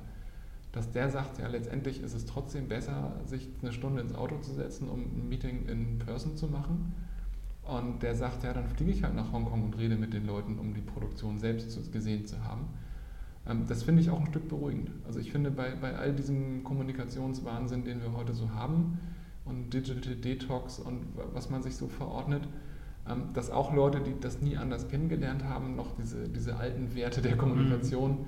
[0.72, 4.52] dass der sagt, ja, letztendlich ist es trotzdem besser, sich eine Stunde ins Auto zu
[4.52, 6.94] setzen, um ein Meeting in Person zu machen.
[7.66, 10.58] Und der sagt, ja, dann fliege ich halt nach Hongkong und rede mit den Leuten,
[10.58, 12.66] um die Produktion selbst gesehen zu haben.
[13.46, 14.90] Ähm, das finde ich auch ein Stück beruhigend.
[15.06, 18.98] Also ich finde, bei, bei all diesem Kommunikationswahnsinn, den wir heute so haben,
[19.44, 21.02] und Digital Detox und
[21.34, 22.48] was man sich so verordnet,
[23.08, 27.20] ähm, dass auch Leute, die das nie anders kennengelernt haben, noch diese, diese alten Werte
[27.20, 28.26] der Kommunikation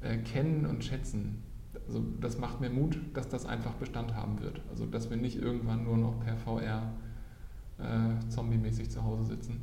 [0.00, 1.42] äh, kennen und schätzen.
[1.86, 4.60] Also das macht mir Mut, dass das einfach Bestand haben wird.
[4.70, 6.92] Also dass wir nicht irgendwann nur noch per VR
[7.78, 9.60] äh, zombie-mäßig zu Hause sitzen.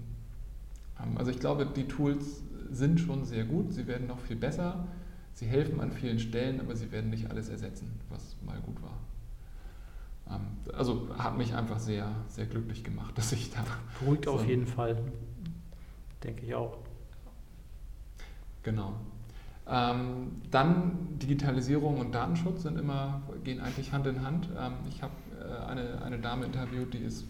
[1.01, 4.87] Ähm, also ich glaube, die Tools sind schon sehr gut, sie werden noch viel besser,
[5.33, 8.97] sie helfen an vielen Stellen, aber sie werden nicht alles ersetzen, was mal gut war.
[10.29, 13.63] Ähm, also hat mich einfach sehr, sehr glücklich gemacht, dass ich da.
[13.99, 14.97] Beruhigt so auf jeden Fall,
[16.23, 16.77] denke ich auch.
[18.63, 18.93] Genau.
[19.65, 24.49] Ähm, dann Digitalisierung und Datenschutz sind immer, gehen eigentlich Hand in Hand.
[24.57, 27.25] Ähm, ich habe äh, eine, eine Dame interviewt, die ist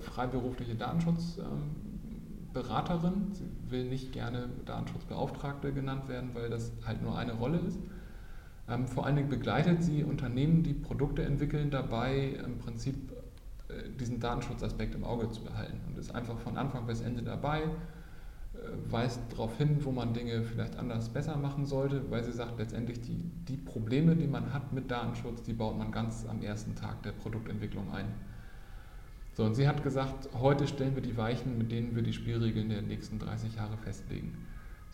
[0.00, 3.32] freiberufliche Datenschutzberaterin.
[3.32, 7.78] Sie will nicht gerne Datenschutzbeauftragte genannt werden, weil das halt nur eine Rolle ist.
[8.70, 13.12] Ähm, vor allen Dingen begleitet sie Unternehmen, die Produkte entwickeln, dabei im Prinzip
[13.68, 17.62] äh, diesen Datenschutzaspekt im Auge zu behalten und ist einfach von Anfang bis Ende dabei,
[17.62, 17.68] äh,
[18.88, 23.00] weist darauf hin, wo man Dinge vielleicht anders besser machen sollte, weil sie sagt, letztendlich
[23.00, 27.02] die, die Probleme, die man hat mit Datenschutz, die baut man ganz am ersten Tag
[27.02, 28.06] der Produktentwicklung ein.
[29.40, 32.68] So, und sie hat gesagt, heute stellen wir die Weichen, mit denen wir die Spielregeln
[32.68, 34.36] der nächsten 30 Jahre festlegen.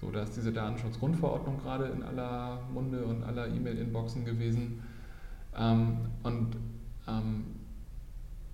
[0.00, 4.84] So, da ist diese Datenschutzgrundverordnung gerade in aller Munde und aller E-Mail-Inboxen gewesen.
[5.58, 6.58] Ähm, und
[7.08, 7.44] ähm,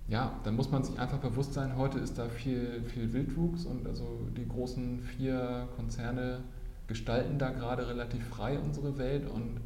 [0.07, 3.85] ja, dann muss man sich einfach bewusst sein, heute ist da viel, viel Wildwuchs und
[3.85, 6.39] also die großen vier Konzerne
[6.87, 9.59] gestalten da gerade relativ frei unsere Welt und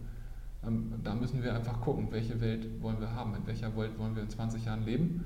[0.67, 4.13] ähm, da müssen wir einfach gucken, welche Welt wollen wir haben, in welcher Welt wollen
[4.13, 5.23] wir in 20 Jahren leben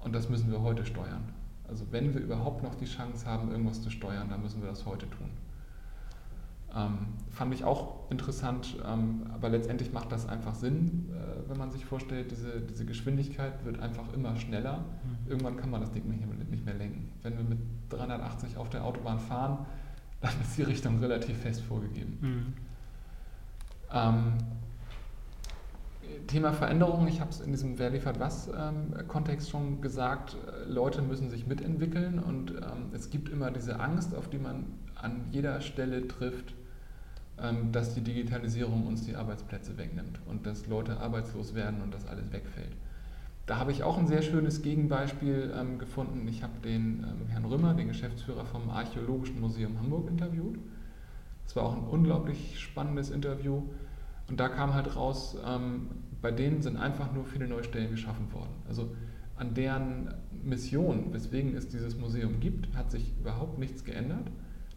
[0.00, 1.28] und das müssen wir heute steuern.
[1.68, 4.86] Also wenn wir überhaupt noch die Chance haben, irgendwas zu steuern, dann müssen wir das
[4.86, 5.30] heute tun.
[6.74, 6.98] Ähm,
[7.30, 11.84] fand ich auch interessant, ähm, aber letztendlich macht das einfach Sinn, äh, wenn man sich
[11.84, 14.78] vorstellt, diese, diese Geschwindigkeit wird einfach immer schneller.
[14.78, 15.30] Mhm.
[15.30, 17.10] Irgendwann kann man das Ding nicht mehr, nicht mehr lenken.
[17.22, 17.58] Wenn wir mit
[17.88, 19.66] 380 auf der Autobahn fahren,
[20.20, 22.18] dann ist die Richtung relativ fest vorgegeben.
[22.20, 22.52] Mhm.
[23.92, 24.32] Ähm,
[26.26, 28.94] Thema Veränderung, ich habe es in diesem Wer liefert was ähm,
[29.48, 34.38] schon gesagt, Leute müssen sich mitentwickeln und ähm, es gibt immer diese Angst, auf die
[34.38, 36.54] man an jeder Stelle trifft,
[37.38, 42.06] ähm, dass die Digitalisierung uns die Arbeitsplätze wegnimmt und dass Leute arbeitslos werden und das
[42.06, 42.72] alles wegfällt.
[43.46, 46.28] Da habe ich auch ein sehr schönes Gegenbeispiel gefunden.
[46.28, 50.56] Ich habe den Herrn Römer, den Geschäftsführer vom Archäologischen Museum Hamburg, interviewt.
[51.50, 53.62] Es war auch ein unglaublich spannendes Interview.
[54.30, 55.88] Und da kam halt raus, ähm,
[56.22, 58.52] bei denen sind einfach nur viele neue Stellen geschaffen worden.
[58.68, 58.94] Also
[59.36, 64.30] an deren Mission, weswegen es dieses Museum gibt, hat sich überhaupt nichts geändert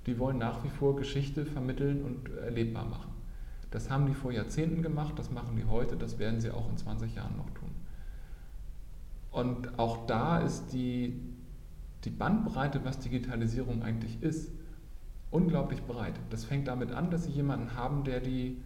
[0.06, 3.12] die wollen nach wie vor Geschichte vermitteln und erlebbar machen.
[3.72, 6.78] Das haben die vor Jahrzehnten gemacht, das machen die heute, das werden sie auch in
[6.78, 7.70] 20 Jahren noch tun.
[9.32, 11.20] Und auch da ist die,
[12.04, 14.52] die Bandbreite, was Digitalisierung eigentlich ist,
[15.32, 16.13] unglaublich breit.
[16.30, 18.62] Das fängt damit an, dass sie jemanden haben, der die,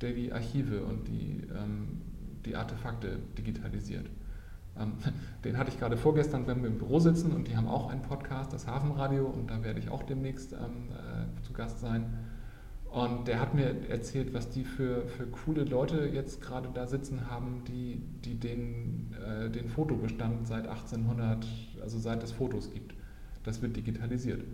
[0.00, 2.02] der die Archive und die, ähm,
[2.44, 4.06] die Artefakte digitalisiert.
[4.78, 4.92] Ähm,
[5.44, 8.02] den hatte ich gerade vorgestern, wenn wir im Büro sitzen und die haben auch einen
[8.02, 12.14] Podcast, das Hafenradio, und da werde ich auch demnächst ähm, äh, zu Gast sein.
[12.94, 17.28] Und der hat mir erzählt, was die für, für coole Leute jetzt gerade da sitzen
[17.28, 21.44] haben, die, die den, äh, den Fotobestand seit 1800,
[21.82, 22.94] also seit es Fotos gibt.
[23.42, 24.44] Das wird digitalisiert.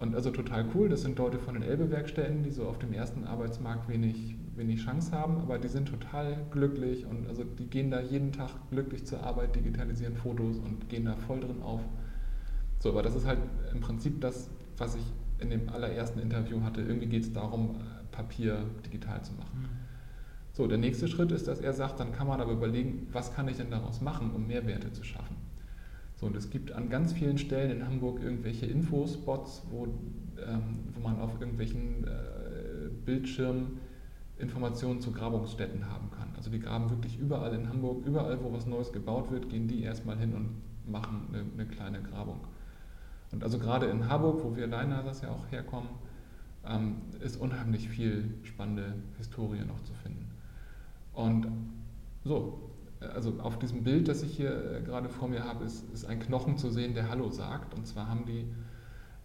[0.00, 3.24] Und also total cool, das sind Leute von den Elbe-Werkstätten, die so auf dem ersten
[3.24, 8.00] Arbeitsmarkt wenig, wenig Chance haben, aber die sind total glücklich und also die gehen da
[8.00, 11.82] jeden Tag glücklich zur Arbeit, digitalisieren Fotos und gehen da voll drin auf.
[12.78, 13.40] So, aber das ist halt
[13.72, 15.04] im Prinzip das, was ich
[15.38, 16.80] in dem allerersten Interview hatte.
[16.80, 17.76] Irgendwie geht es darum,
[18.10, 19.60] Papier digital zu machen.
[19.60, 19.68] Mhm.
[20.52, 23.48] So, der nächste Schritt ist, dass er sagt, dann kann man aber überlegen, was kann
[23.48, 25.36] ich denn daraus machen, um Mehrwerte zu schaffen.
[26.20, 31.00] So, und es gibt an ganz vielen Stellen in Hamburg irgendwelche Infospots, wo, ähm, wo
[31.00, 33.78] man auf irgendwelchen äh, Bildschirmen
[34.36, 36.28] Informationen zu Grabungsstätten haben kann.
[36.36, 39.82] Also die graben wirklich überall in Hamburg, überall wo was Neues gebaut wird, gehen die
[39.82, 40.50] erstmal hin und
[40.90, 42.40] machen eine, eine kleine Grabung.
[43.32, 45.88] Und also gerade in Harburg, wo wir Leinhasers ja auch herkommen,
[46.66, 50.30] ähm, ist unheimlich viel spannende Historie noch zu finden.
[51.14, 51.46] Und
[52.24, 52.69] so,
[53.08, 56.20] also auf diesem Bild, das ich hier äh, gerade vor mir habe, ist, ist ein
[56.20, 57.74] Knochen zu sehen, der Hallo sagt.
[57.74, 58.46] Und zwar haben die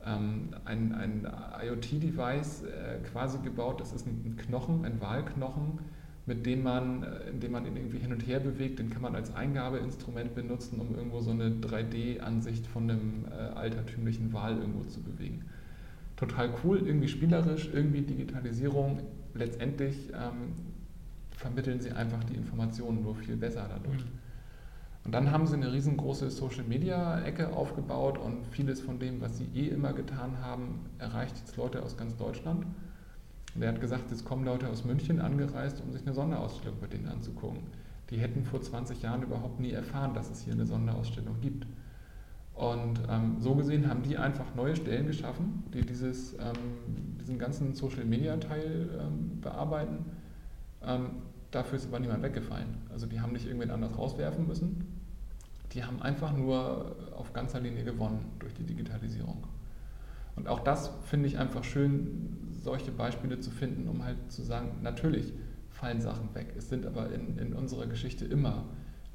[0.06, 1.28] ähm, ein, ein
[1.62, 3.82] IoT-Device äh, quasi gebaut.
[3.82, 5.80] Das ist ein Knochen, ein Wahlknochen,
[6.26, 9.16] mit dem man, äh, indem man ihn irgendwie hin und her bewegt, den kann man
[9.16, 15.02] als Eingabeinstrument benutzen, um irgendwo so eine 3D-Ansicht von einem äh, altertümlichen Wal irgendwo zu
[15.02, 15.44] bewegen.
[16.16, 19.02] Total cool, irgendwie spielerisch, irgendwie Digitalisierung.
[19.34, 20.54] Letztendlich ähm,
[21.38, 24.04] vermitteln sie einfach die Informationen nur viel besser dadurch.
[24.04, 24.26] Mhm.
[25.06, 29.67] Und dann haben sie eine riesengroße Social-Media-Ecke aufgebaut und vieles von dem, was sie eh
[29.67, 32.65] immer getan haben, erreicht jetzt Leute aus ganz Deutschland.
[33.54, 36.91] Und er hat gesagt, jetzt kommen Leute aus München angereist, um sich eine Sonderausstellung mit
[36.91, 37.60] denen anzugucken.
[38.10, 41.67] Die hätten vor 20 Jahren überhaupt nie erfahren, dass es hier eine Sonderausstellung gibt.
[42.56, 47.76] Und ähm, so gesehen haben die einfach neue Stellen geschaffen, die dieses, ähm, diesen ganzen
[47.76, 50.06] Social-Media-Teil ähm, bearbeiten
[50.88, 51.10] ähm,
[51.52, 52.78] dafür ist aber niemand weggefallen.
[52.91, 55.02] Also die haben nicht irgendwen anders rauswerfen müssen.
[55.74, 59.45] Die haben einfach nur auf ganzer Linie gewonnen durch die Digitalisierung.
[60.36, 64.80] Und auch das finde ich einfach schön, solche Beispiele zu finden, um halt zu sagen,
[64.82, 65.34] natürlich
[65.69, 66.54] fallen Sachen weg.
[66.58, 68.65] Es sind aber in, in unserer Geschichte immer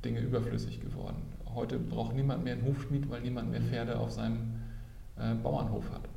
[0.04, 1.22] Dinge überflüssig geworden.
[1.54, 4.54] Heute braucht niemand mehr einen Hufschmied, weil niemand mehr Pferde auf seinem
[5.18, 6.08] äh, Bauernhof hat.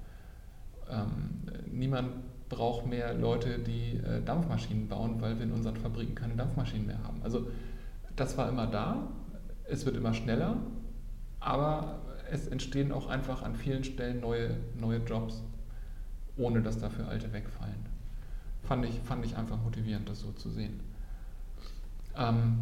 [0.90, 2.12] Ähm, niemand
[2.54, 7.04] braucht mehr Leute, die äh, Dampfmaschinen bauen, weil wir in unseren Fabriken keine Dampfmaschinen mehr
[7.04, 7.22] haben.
[7.24, 7.48] Also
[8.16, 9.08] das war immer da,
[9.66, 10.58] es wird immer schneller,
[11.40, 12.00] aber
[12.32, 15.42] es entstehen auch einfach an vielen Stellen neue, neue Jobs,
[16.38, 17.86] ohne dass dafür alte wegfallen.
[18.64, 20.80] Fand ich, fand ich einfach motivierend, das so zu sehen.
[22.18, 22.60] Ähm,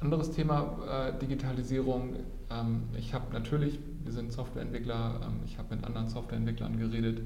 [0.00, 2.16] anderes Thema, äh, Digitalisierung.
[2.50, 7.20] Ähm, ich habe natürlich, wir sind Softwareentwickler, ähm, ich habe mit anderen Softwareentwicklern geredet,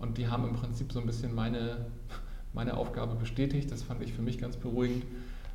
[0.00, 1.86] und die haben im Prinzip so ein bisschen meine,
[2.52, 3.70] meine Aufgabe bestätigt.
[3.70, 5.04] Das fand ich für mich ganz beruhigend.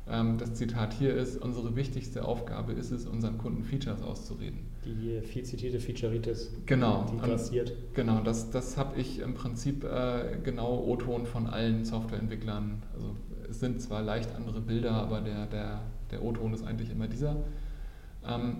[0.08, 4.60] Ähm, das Zitat hier ist, unsere wichtigste Aufgabe ist es, unseren Kunden Features auszureden.
[4.84, 7.06] Die viel zitierte Featureitis, genau.
[7.12, 7.72] die grassiert.
[7.94, 12.82] Genau, das, das habe ich im Prinzip äh, genau O-Ton von allen Softwareentwicklern.
[12.94, 13.16] Also
[13.50, 15.80] es sind zwar leicht andere Bilder, aber der, der,
[16.12, 17.36] der O-Ton ist eigentlich immer dieser.
[18.24, 18.58] Ähm,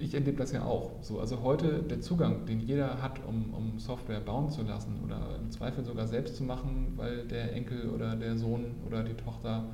[0.00, 0.92] ich erlebe das ja auch.
[1.02, 5.36] So, also heute der Zugang, den jeder hat, um, um Software bauen zu lassen oder
[5.40, 9.64] im Zweifel sogar selbst zu machen, weil der Enkel oder der Sohn oder die Tochter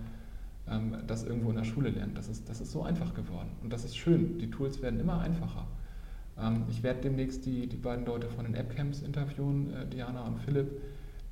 [0.68, 2.16] ähm, das irgendwo in der Schule lernt.
[2.16, 4.38] Das ist, das ist so einfach geworden und das ist schön.
[4.38, 5.66] Die Tools werden immer einfacher.
[6.40, 10.38] Ähm, ich werde demnächst die, die beiden Leute von den App-Camps interviewen, äh, Diana und
[10.40, 10.80] Philipp.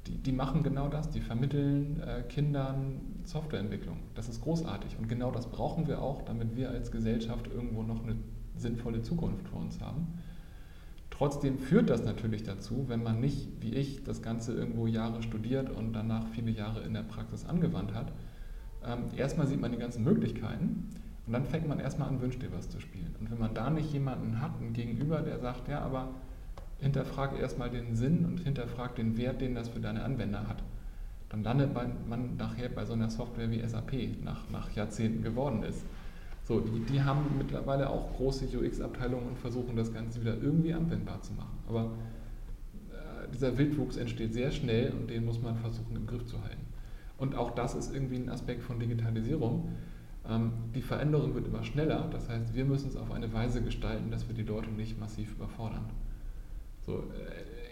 [0.07, 3.99] Die, die, machen genau das, die vermitteln äh, Kindern Softwareentwicklung.
[4.17, 8.03] Das ist großartig und genau das brauchen wir auch, damit wir als Gesellschaft irgendwo noch
[8.03, 8.17] eine
[8.57, 10.07] sinnvolle Zukunft vor uns haben.
[11.11, 15.71] Trotzdem führt das natürlich dazu, wenn man nicht, wie ich, das Ganze irgendwo Jahre studiert
[15.71, 18.13] und danach viele Jahre in der Praxis angewandt hat.
[18.85, 20.89] Ähm, erstmal sieht man die ganzen Möglichkeiten
[21.27, 23.15] und dann fängt man erstmal an, Wünsch dir was zu spielen.
[23.21, 26.09] Und wenn man da nicht jemanden hat, einen Gegenüber, der sagt, ja, aber
[26.81, 30.65] hinterfrage erstmal den Sinn und hinterfrage den Wert, den das für deine Anwender hat,
[31.29, 35.85] dann landet man nachher bei so einer Software wie SAP nach, nach Jahrzehnten geworden ist.
[36.45, 41.23] So, die, die haben mittlerweile auch große UX-Abteilungen und versuchen das Ganze wieder irgendwie anwendbar
[41.23, 41.59] zu machen.
[41.69, 41.93] Aber
[42.91, 46.67] äh, dieser Wildwuchs entsteht sehr schnell und den muss man versuchen im Griff zu halten.
[47.17, 49.69] Und auch das ist irgendwie ein Aspekt von Digitalisierung.
[50.29, 54.11] Ähm, die Veränderung wird immer schneller, das heißt, wir müssen es auf eine Weise gestalten,
[54.11, 55.85] dass wir die Leute nicht massiv überfordern.
[56.81, 57.05] So,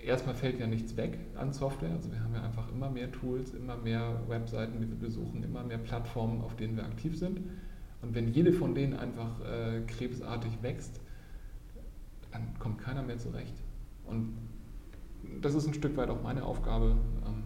[0.02, 3.10] äh, erstmal fällt ja nichts weg an Software, also wir haben ja einfach immer mehr
[3.10, 7.40] Tools, immer mehr Webseiten, die wir besuchen, immer mehr Plattformen, auf denen wir aktiv sind.
[8.02, 11.00] Und wenn jede von denen einfach äh, krebsartig wächst,
[12.32, 13.54] dann kommt keiner mehr zurecht.
[14.06, 14.34] Und
[15.40, 16.96] das ist ein Stück weit auch meine Aufgabe.
[17.26, 17.42] Ähm,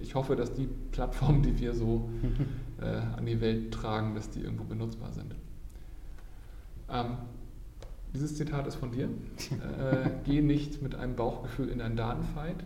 [0.00, 2.08] ich hoffe, dass die Plattformen, die wir so
[2.80, 5.34] äh, an die Welt tragen, dass die irgendwo benutzbar sind.
[6.90, 7.16] Ähm,
[8.14, 9.08] dieses Zitat ist von dir.
[9.50, 12.56] Äh, geh nicht mit einem Bauchgefühl in einen Datenfight.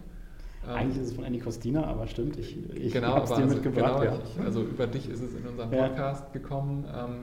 [0.66, 3.37] Ähm, Eigentlich ist es von Andy Costina, aber stimmt, ich, ich genau, habe es dir
[3.37, 4.03] also, mitgebracht.
[4.03, 4.20] Genau, ja.
[4.25, 6.40] ich, also über dich ist es in unseren Podcast ja.
[6.40, 6.85] gekommen.
[6.94, 7.14] Ähm,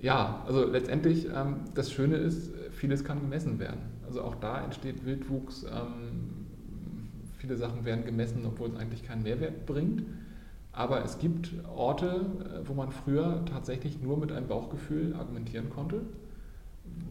[0.00, 3.80] ja, also letztendlich, ähm, das Schöne ist, vieles kann gemessen werden.
[4.06, 5.64] Also auch da entsteht Wildwuchs.
[5.64, 6.44] Ähm,
[7.38, 10.02] viele Sachen werden gemessen, obwohl es eigentlich keinen Mehrwert bringt.
[10.72, 16.02] Aber es gibt Orte, äh, wo man früher tatsächlich nur mit einem Bauchgefühl argumentieren konnte,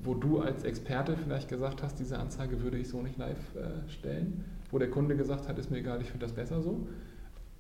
[0.03, 3.89] wo du als Experte vielleicht gesagt hast, diese Anzeige würde ich so nicht live äh,
[3.89, 6.87] stellen, wo der Kunde gesagt hat, ist mir egal, ich finde das besser so.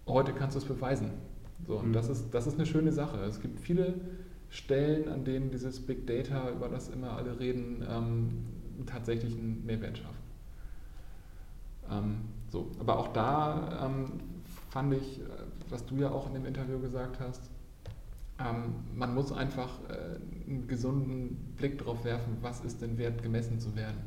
[0.07, 1.11] Heute kannst du es beweisen.
[1.67, 1.93] So, und mhm.
[1.93, 3.19] das, ist, das ist eine schöne Sache.
[3.25, 3.93] Es gibt viele
[4.49, 8.45] Stellen, an denen dieses Big Data, über das immer alle reden, ähm,
[8.87, 10.23] tatsächlich einen Mehrwert schafft.
[11.91, 12.17] Ähm,
[12.49, 14.13] so, aber auch da ähm,
[14.69, 15.23] fand ich, äh,
[15.69, 17.51] was du ja auch in dem Interview gesagt hast,
[18.39, 23.59] ähm, man muss einfach äh, einen gesunden Blick darauf werfen, was ist denn wert, gemessen
[23.59, 23.97] zu werden.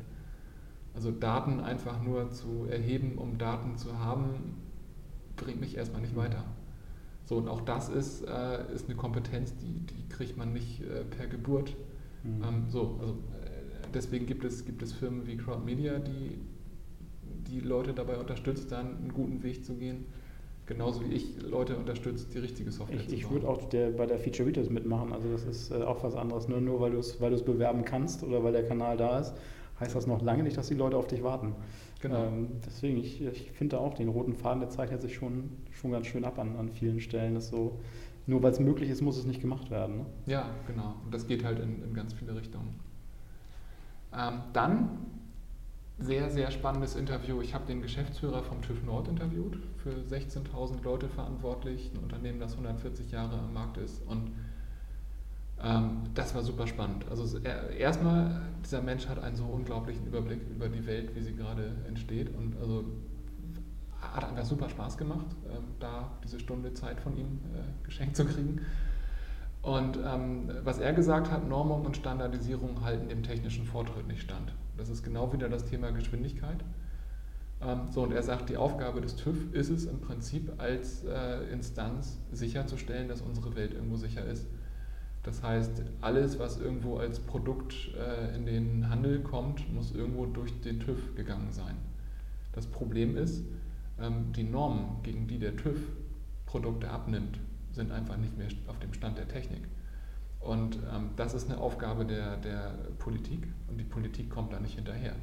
[0.97, 4.57] Also Daten einfach nur zu erheben, um Daten zu haben,
[5.35, 6.43] bringt mich erstmal nicht weiter.
[7.25, 11.03] So, und auch das ist, äh, ist eine Kompetenz, die, die kriegt man nicht äh,
[11.03, 11.75] per Geburt.
[12.23, 12.43] Mhm.
[12.43, 16.39] Ähm, so, also äh, deswegen gibt es, gibt es Firmen wie Crowd Media, die
[17.47, 20.05] die Leute dabei unterstützt, dann einen guten Weg zu gehen.
[20.65, 23.19] Genauso wie ich Leute unterstützt, die richtige Software ich, zu bauen.
[23.19, 25.13] Ich würde auch der, bei der Featureitis mitmachen.
[25.13, 26.47] Also das ist äh, auch was anderes.
[26.47, 29.35] Nur, nur weil du es weil bewerben kannst oder weil der Kanal da ist,
[29.79, 31.55] heißt das noch lange nicht, dass die Leute auf dich warten.
[32.01, 32.25] Genau.
[32.25, 36.07] Ähm, deswegen, ich, ich finde auch den roten Faden, der zeichnet sich schon, schon ganz
[36.07, 37.35] schön ab an, an vielen Stellen.
[37.35, 37.79] Das so,
[38.25, 39.97] nur weil es möglich ist, muss es nicht gemacht werden.
[39.97, 40.05] Ne?
[40.25, 40.95] Ja, genau.
[41.03, 42.79] Und das geht halt in, in ganz viele Richtungen.
[44.13, 44.89] Ähm, dann
[45.99, 47.41] sehr, sehr spannendes Interview.
[47.41, 52.51] Ich habe den Geschäftsführer vom TÜV Nord interviewt, für 16.000 Leute verantwortlich, ein Unternehmen, das
[52.51, 54.05] 140 Jahre am Markt ist.
[54.07, 54.31] Und
[56.13, 57.05] das war super spannend.
[57.09, 61.71] Also erstmal, dieser Mensch hat einen so unglaublichen Überblick über die Welt, wie sie gerade
[61.87, 62.35] entsteht.
[62.35, 62.85] Und also
[64.01, 68.25] hat einfach super Spaß gemacht, ähm, da diese Stunde Zeit von ihm äh, geschenkt zu
[68.25, 68.61] kriegen.
[69.61, 74.53] Und ähm, was er gesagt hat, Normung und Standardisierung halten dem technischen Fortschritt nicht stand.
[74.77, 76.63] Das ist genau wieder das Thema Geschwindigkeit.
[77.61, 81.51] Ähm, so, und er sagt, die Aufgabe des TÜV ist es im Prinzip als äh,
[81.51, 84.45] Instanz sicherzustellen, dass unsere Welt irgendwo sicher ist.
[85.27, 90.61] Das heißt, alles, was irgendwo als Produkt äh, in den Handel kommt, muss irgendwo durch
[90.61, 91.75] den TÜV gegangen sein.
[92.53, 93.43] Das Problem ist,
[93.99, 95.81] ähm, die Normen, gegen die der TÜV
[96.45, 97.41] Produkte abnimmt,
[97.73, 99.67] sind einfach nicht mehr auf dem Stand der Technik.
[100.39, 104.75] Und ähm, das ist eine Aufgabe der, der Politik und die Politik kommt da nicht
[104.75, 105.15] hinterher.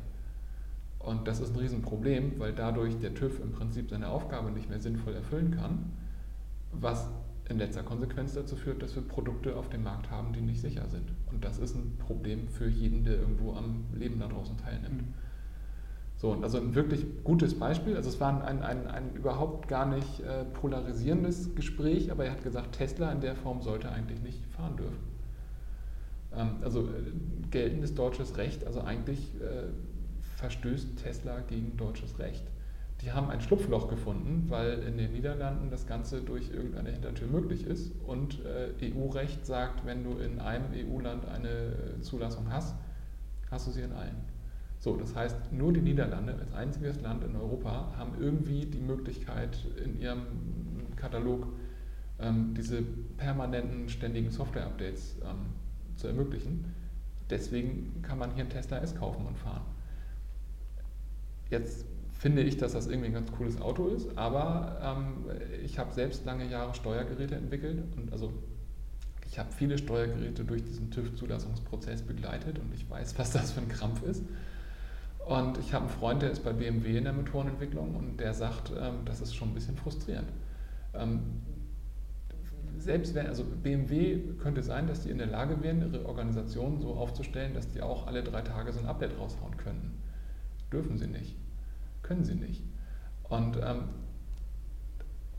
[0.98, 4.80] Und das ist ein Riesenproblem, weil dadurch der TÜV im Prinzip seine Aufgabe nicht mehr
[4.80, 5.92] sinnvoll erfüllen kann,
[6.72, 7.08] was
[7.48, 10.88] in letzter Konsequenz dazu führt, dass wir Produkte auf dem Markt haben, die nicht sicher
[10.88, 11.12] sind.
[11.30, 15.02] Und das ist ein Problem für jeden, der irgendwo am Leben da draußen teilnimmt.
[15.02, 15.14] Mhm.
[16.16, 17.96] So, also ein wirklich gutes Beispiel.
[17.96, 22.42] Also es war ein, ein, ein überhaupt gar nicht äh, polarisierendes Gespräch, aber er hat
[22.42, 25.14] gesagt, Tesla in der Form sollte eigentlich nicht fahren dürfen.
[26.34, 27.12] Ähm, also äh,
[27.50, 29.68] geltendes deutsches Recht, also eigentlich äh,
[30.36, 32.44] verstößt Tesla gegen deutsches Recht.
[33.04, 37.66] Die haben ein Schlupfloch gefunden, weil in den Niederlanden das Ganze durch irgendeine Hintertür möglich
[37.66, 42.74] ist und äh, EU-Recht sagt, wenn du in einem EU-Land eine Zulassung hast,
[43.50, 44.16] hast du sie in allen.
[44.78, 49.58] So, das heißt, nur die Niederlande als einziges Land in Europa haben irgendwie die Möglichkeit,
[49.84, 50.22] in ihrem
[50.96, 51.48] Katalog
[52.18, 52.80] ähm, diese
[53.18, 55.52] permanenten, ständigen Software-Updates ähm,
[55.96, 56.72] zu ermöglichen.
[57.28, 59.62] Deswegen kann man hier einen Tesla S kaufen und fahren.
[61.50, 61.84] Jetzt
[62.24, 65.30] finde ich, dass das irgendwie ein ganz cooles Auto ist, aber ähm,
[65.62, 68.32] ich habe selbst lange Jahre Steuergeräte entwickelt und also
[69.26, 73.68] ich habe viele Steuergeräte durch diesen TÜV-Zulassungsprozess begleitet und ich weiß, was das für ein
[73.68, 74.24] Krampf ist.
[75.26, 78.72] Und ich habe einen Freund, der ist bei BMW in der Motorenentwicklung und der sagt,
[78.74, 80.30] ähm, das ist schon ein bisschen frustrierend.
[80.94, 81.42] Ähm,
[82.78, 86.94] selbst wenn, also BMW könnte sein, dass die in der Lage wären, ihre Organisation so
[86.94, 89.92] aufzustellen, dass die auch alle drei Tage so ein Update raushauen könnten.
[90.72, 91.36] Dürfen sie nicht.
[92.04, 92.62] Können sie nicht.
[93.24, 93.88] Und ähm,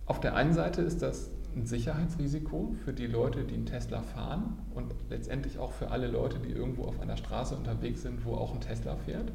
[0.05, 4.59] auf der einen Seite ist das ein Sicherheitsrisiko für die Leute, die einen Tesla fahren
[4.73, 8.53] und letztendlich auch für alle Leute, die irgendwo auf einer Straße unterwegs sind, wo auch
[8.53, 9.31] ein Tesla fährt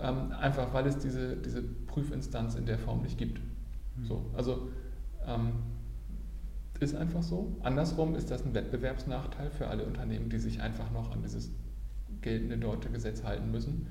[0.00, 3.40] ähm, einfach weil es diese, diese Prüfinstanz in der Form nicht gibt.
[3.96, 4.04] Mhm.
[4.04, 4.68] So, also
[5.26, 5.52] ähm,
[6.80, 7.56] ist einfach so.
[7.62, 11.50] Andersrum ist das ein Wettbewerbsnachteil für alle Unternehmen, die sich einfach noch an dieses
[12.20, 13.88] geltende deutsche Gesetz halten müssen.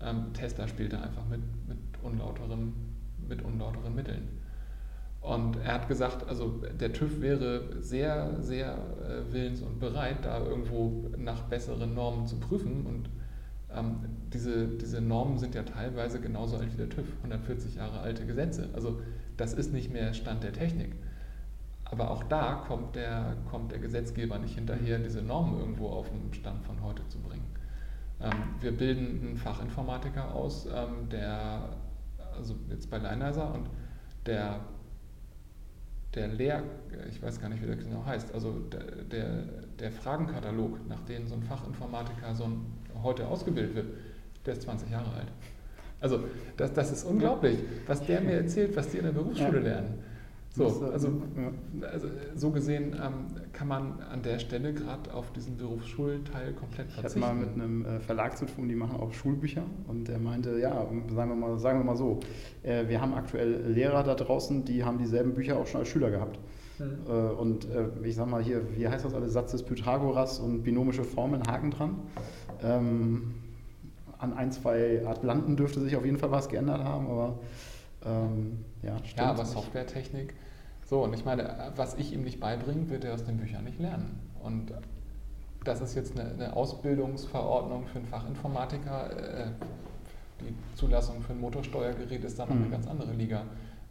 [0.00, 2.72] Ähm, Tesla spielt da einfach mit, mit, unlauteren,
[3.28, 4.28] mit unlauteren Mitteln.
[5.20, 10.38] Und er hat gesagt, also der TÜV wäre sehr, sehr äh, willens und bereit, da
[10.44, 12.86] irgendwo nach besseren Normen zu prüfen.
[12.86, 13.10] Und
[13.74, 13.96] ähm,
[14.32, 18.68] diese, diese Normen sind ja teilweise genauso alt wie der TÜV, 140 Jahre alte Gesetze.
[18.74, 19.00] Also
[19.36, 20.94] das ist nicht mehr Stand der Technik.
[21.84, 26.32] Aber auch da kommt der, kommt der Gesetzgeber nicht hinterher, diese Normen irgendwo auf den
[26.34, 27.46] Stand von heute zu bringen.
[28.20, 31.68] Ähm, wir bilden einen Fachinformatiker aus, ähm, der,
[32.36, 33.68] also jetzt bei Leinheiser, und
[34.26, 34.60] der,
[36.14, 36.62] der Lehr,
[37.08, 39.44] ich weiß gar nicht, wie der genau heißt, also der, der,
[39.78, 42.66] der Fragenkatalog, nach dem so ein Fachinformatiker so ein,
[43.02, 43.86] heute ausgebildet wird,
[44.46, 45.28] der ist 20 Jahre alt.
[46.00, 46.20] Also
[46.56, 49.98] das, das ist unglaublich, was der mir erzählt, was die in der Berufsschule lernen.
[50.50, 51.22] So, also,
[51.82, 53.26] also so gesehen ähm,
[53.58, 57.18] kann man an der Stelle gerade auf diesen Berufsschulteil komplett verzichten.
[57.18, 60.20] Ich hatte mal mit einem äh, Verlag zu tun, die machen auch Schulbücher und der
[60.20, 62.20] meinte, ja, sagen wir mal, sagen wir mal so,
[62.62, 66.10] äh, wir haben aktuell Lehrer da draußen, die haben dieselben Bücher auch schon als Schüler
[66.10, 66.38] gehabt.
[66.78, 67.36] Mhm.
[67.36, 67.66] Und
[68.04, 71.72] ich sag mal hier, wie heißt das alles, Satz des Pythagoras und binomische Formeln, Haken
[71.72, 71.96] dran.
[72.62, 73.34] Ähm,
[74.18, 77.40] an ein, zwei Atlanten dürfte sich auf jeden Fall was geändert haben, aber
[78.06, 79.18] ähm, ja, stimmt.
[79.18, 80.34] Ja, aber Softwaretechnik
[80.88, 83.78] so, und ich meine, was ich ihm nicht beibringe, wird er aus den Büchern nicht
[83.78, 84.18] lernen.
[84.42, 84.72] Und
[85.62, 89.10] das ist jetzt eine, eine Ausbildungsverordnung für einen Fachinformatiker.
[89.10, 89.50] Äh,
[90.40, 92.70] die Zulassung für ein Motorsteuergerät ist dann noch eine mhm.
[92.70, 93.42] ganz andere Liga.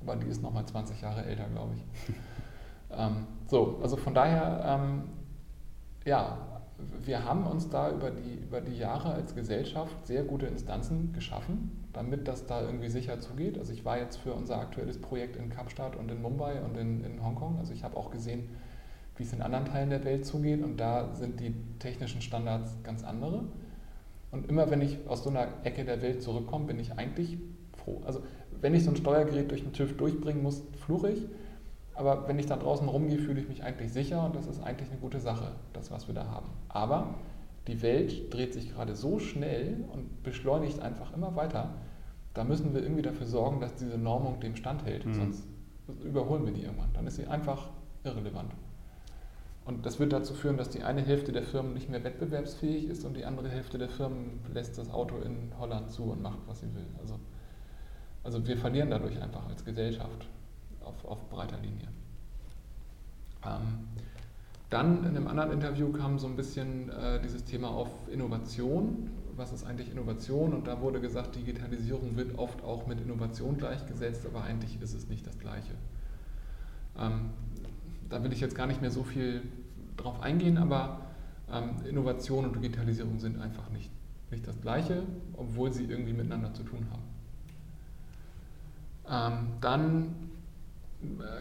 [0.01, 2.15] Aber die ist nochmal 20 Jahre älter, glaube ich.
[2.97, 5.03] ähm, so, also von daher, ähm,
[6.03, 6.56] ja,
[7.03, 11.71] wir haben uns da über die, über die Jahre als Gesellschaft sehr gute Instanzen geschaffen,
[11.93, 13.57] damit das da irgendwie sicher zugeht.
[13.57, 17.03] Also ich war jetzt für unser aktuelles Projekt in Kapstadt und in Mumbai und in,
[17.03, 17.57] in Hongkong.
[17.57, 18.49] Also ich habe auch gesehen,
[19.15, 23.03] wie es in anderen Teilen der Welt zugeht und da sind die technischen Standards ganz
[23.03, 23.45] andere.
[24.31, 27.37] Und immer wenn ich aus so einer Ecke der Welt zurückkomme, bin ich eigentlich
[27.75, 28.01] froh.
[28.05, 28.21] Also
[28.61, 31.25] wenn ich so ein Steuergerät durch den TÜV durchbringen muss, fluche ich.
[31.97, 34.89] Aber wenn ich da draußen rumgehe, fühle ich mich eigentlich sicher und das ist eigentlich
[34.91, 36.47] eine gute Sache, das, was wir da haben.
[36.69, 37.15] Aber
[37.67, 41.73] die Welt dreht sich gerade so schnell und beschleunigt einfach immer weiter,
[42.35, 45.13] da müssen wir irgendwie dafür sorgen, dass diese Normung dem standhält, mhm.
[45.15, 45.47] sonst
[46.03, 46.93] überholen wir die irgendwann.
[46.93, 47.69] Dann ist sie einfach
[48.03, 48.51] irrelevant.
[49.65, 53.05] Und das wird dazu führen, dass die eine Hälfte der Firmen nicht mehr wettbewerbsfähig ist
[53.05, 56.59] und die andere Hälfte der Firmen lässt das Auto in Holland zu und macht, was
[56.59, 56.85] sie will.
[57.01, 57.15] Also,
[58.23, 60.27] also wir verlieren dadurch einfach als Gesellschaft
[60.87, 61.87] auf, auf breiter Linie.
[63.45, 63.87] Ähm,
[64.69, 69.53] dann in einem anderen Interview kam so ein bisschen äh, dieses Thema auf Innovation was
[69.53, 70.53] ist eigentlich Innovation?
[70.53, 75.07] Und da wurde gesagt, Digitalisierung wird oft auch mit Innovation gleichgesetzt, aber eigentlich ist es
[75.07, 75.73] nicht das Gleiche.
[76.97, 77.29] Ähm,
[78.09, 79.43] da will ich jetzt gar nicht mehr so viel
[79.95, 81.01] drauf eingehen, aber
[81.51, 83.91] ähm, Innovation und Digitalisierung sind einfach nicht,
[84.31, 87.03] nicht das Gleiche, obwohl sie irgendwie miteinander zu tun haben.
[89.09, 90.15] Ähm, dann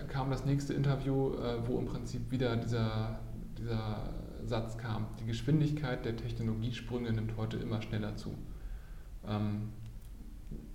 [0.09, 3.21] kam das nächste Interview, äh, wo im Prinzip wieder dieser,
[3.59, 4.13] dieser
[4.45, 8.35] Satz kam, die Geschwindigkeit der Technologiesprünge nimmt heute immer schneller zu.
[9.27, 9.71] Ähm,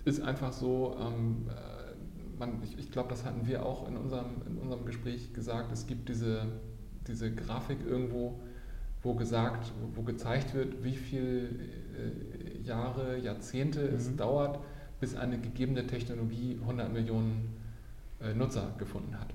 [0.03, 4.41] ist einfach so, ähm, äh, man, ich, ich glaube, das hatten wir auch in unserem,
[4.47, 6.47] in unserem Gespräch gesagt, es gibt diese,
[7.07, 8.41] diese Grafik irgendwo,
[9.03, 13.95] wo gesagt, wo, gezeigt wird, wie viele äh, Jahre, Jahrzehnte mhm.
[13.95, 14.59] es dauert,
[14.99, 17.60] bis eine gegebene Technologie 100 Millionen äh,
[18.33, 19.33] Nutzer gefunden hat.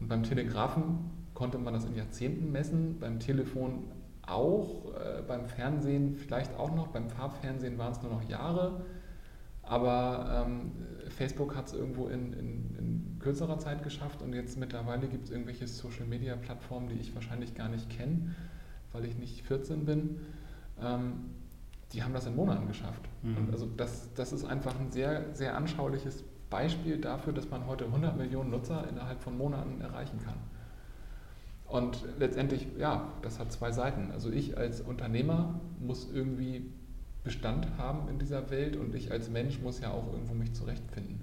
[0.00, 3.84] Und beim Telegrafen konnte man das in Jahrzehnten messen, beim Telefon
[4.22, 8.82] auch, äh, beim Fernsehen vielleicht auch noch, beim Farbfernsehen waren es nur noch Jahre,
[9.62, 10.72] aber ähm,
[11.10, 15.30] Facebook hat es irgendwo in, in, in, kürzerer Zeit geschafft und jetzt mittlerweile gibt es
[15.30, 18.34] irgendwelche Social-Media-Plattformen, die ich wahrscheinlich gar nicht kenne,
[18.92, 20.20] weil ich nicht 14 bin.
[20.78, 21.30] Ähm,
[21.94, 23.00] die haben das in Monaten geschafft.
[23.22, 23.36] Mhm.
[23.38, 27.86] Und also das, das ist einfach ein sehr, sehr anschauliches Beispiel dafür, dass man heute
[27.86, 30.38] 100 Millionen Nutzer innerhalb von Monaten erreichen kann.
[31.66, 34.12] Und letztendlich, ja, das hat zwei Seiten.
[34.12, 36.70] Also ich als Unternehmer muss irgendwie
[37.24, 41.20] Bestand haben in dieser Welt und ich als Mensch muss ja auch irgendwo mich zurechtfinden.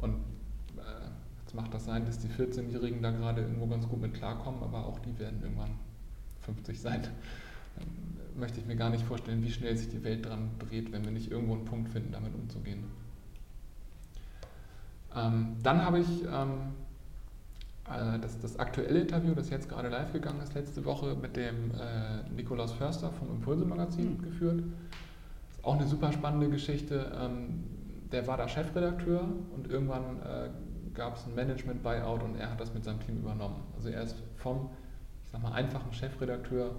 [0.00, 0.14] Und
[0.76, 1.08] äh,
[1.40, 4.86] jetzt macht das sein, dass die 14-Jährigen da gerade irgendwo ganz gut mit klarkommen, aber
[4.86, 5.70] auch die werden irgendwann
[6.42, 7.02] 50 sein.
[7.76, 7.86] Dann
[8.38, 11.10] möchte ich mir gar nicht vorstellen, wie schnell sich die Welt dran dreht, wenn wir
[11.10, 12.84] nicht irgendwo einen Punkt finden, damit umzugehen.
[15.16, 16.74] Ähm, dann habe ich ähm,
[17.86, 21.70] äh, das, das, aktuelle Interview, das jetzt gerade live gegangen ist, letzte Woche mit dem
[21.72, 24.22] äh, Nikolaus Förster vom Impulse-Magazin mhm.
[24.22, 24.62] geführt.
[25.50, 27.12] Ist auch eine super spannende Geschichte.
[27.18, 27.64] Ähm,
[28.12, 30.48] der war da Chefredakteur und irgendwann äh,
[30.94, 33.62] gab es ein Management-Buyout und er hat das mit seinem Team übernommen.
[33.76, 34.70] Also er ist vom,
[35.24, 36.74] ich sag mal, einfachen Chefredakteur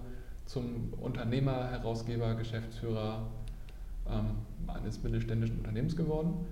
[0.46, 3.26] zum Unternehmer, Herausgeber, Geschäftsführer
[4.08, 6.46] ähm, eines mittelständischen Unternehmens geworden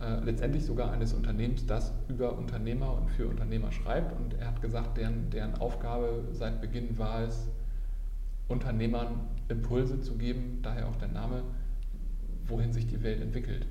[0.00, 4.18] äh, letztendlich sogar eines Unternehmens, das über Unternehmer und für Unternehmer schreibt.
[4.18, 7.48] Und er hat gesagt, deren, deren Aufgabe seit Beginn war es,
[8.48, 11.42] Unternehmern Impulse zu geben, daher auch der Name,
[12.46, 13.66] wohin sich die Welt entwickelt.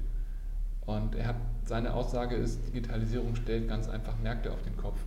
[0.85, 4.99] Und er hat, seine Aussage ist, Digitalisierung stellt ganz einfach Märkte auf den Kopf.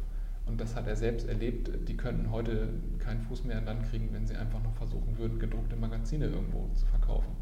[0.47, 1.71] Und das hat er selbst erlebt.
[1.89, 5.39] Die könnten heute keinen Fuß mehr in Land kriegen, wenn sie einfach noch versuchen würden,
[5.39, 7.35] gedruckte Magazine irgendwo zu verkaufen.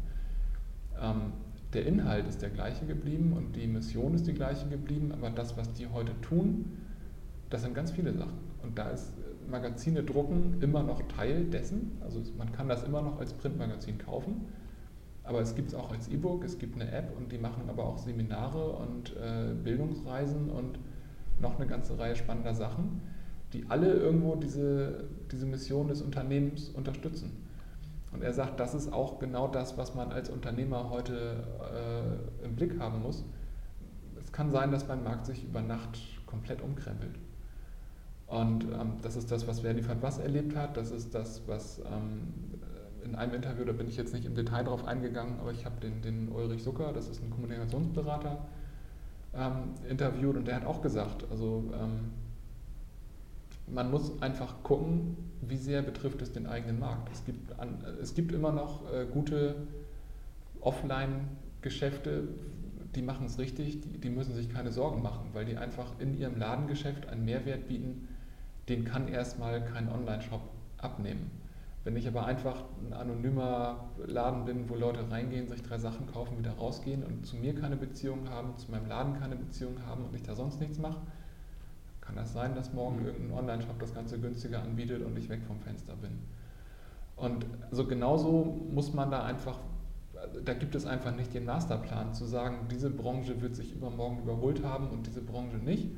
[0.99, 1.33] Ähm,
[1.73, 5.57] der Inhalt ist der gleiche geblieben und die Mission ist die gleiche geblieben, aber das,
[5.57, 6.77] was die heute tun,
[7.49, 8.39] das sind ganz viele Sachen.
[8.61, 11.91] Und da ist äh, Magazine drucken immer noch Teil dessen.
[12.01, 14.45] Also man kann das immer noch als Printmagazin kaufen,
[15.23, 17.85] aber es gibt es auch als E-Book, es gibt eine App und die machen aber
[17.85, 20.79] auch Seminare und äh, Bildungsreisen und
[21.39, 23.01] noch eine ganze Reihe spannender Sachen,
[23.53, 27.31] die alle irgendwo diese, diese Mission des Unternehmens unterstützen.
[28.13, 31.43] Und er sagt, das ist auch genau das, was man als Unternehmer heute
[32.41, 33.23] äh, im Blick haben muss.
[34.23, 37.15] Es kann sein, dass mein Markt sich über Nacht komplett umkrempelt.
[38.27, 40.77] Und ähm, das ist das, was Wer liefert was erlebt hat.
[40.77, 42.33] Das ist das, was ähm,
[43.03, 45.79] in einem Interview, da bin ich jetzt nicht im Detail drauf eingegangen, aber ich habe
[45.81, 48.45] den, den Ulrich Zucker, das ist ein Kommunikationsberater,
[49.35, 52.11] ähm, interviewt und der hat auch gesagt, also ähm,
[53.67, 57.09] man muss einfach gucken, wie sehr betrifft es den eigenen Markt.
[57.11, 59.55] Es gibt, an, es gibt immer noch äh, gute
[60.61, 62.27] Offline-Geschäfte,
[62.95, 66.17] die machen es richtig, die, die, müssen sich keine Sorgen machen, weil die einfach in
[66.17, 68.07] ihrem Ladengeschäft einen Mehrwert bieten,
[68.69, 70.41] den kann erstmal kein Online-Shop
[70.77, 71.31] abnehmen.
[71.83, 76.37] Wenn ich aber einfach ein anonymer Laden bin, wo Leute reingehen, sich drei Sachen kaufen,
[76.37, 80.15] wieder rausgehen und zu mir keine Beziehung haben, zu meinem Laden keine Beziehung haben und
[80.15, 81.01] ich da sonst nichts mache,
[82.03, 83.05] kann das sein, dass morgen mhm.
[83.05, 86.11] irgendein Online-Shop das Ganze günstiger anbietet und ich weg vom Fenster bin.
[87.15, 89.59] Und so genauso muss man da einfach,
[90.43, 94.63] da gibt es einfach nicht den Masterplan zu sagen, diese Branche wird sich übermorgen überholt
[94.63, 95.89] haben und diese Branche nicht.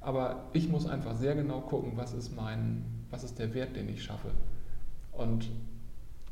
[0.00, 3.88] Aber ich muss einfach sehr genau gucken, was ist mein, was ist der Wert, den
[3.88, 4.30] ich schaffe.
[5.12, 5.50] Und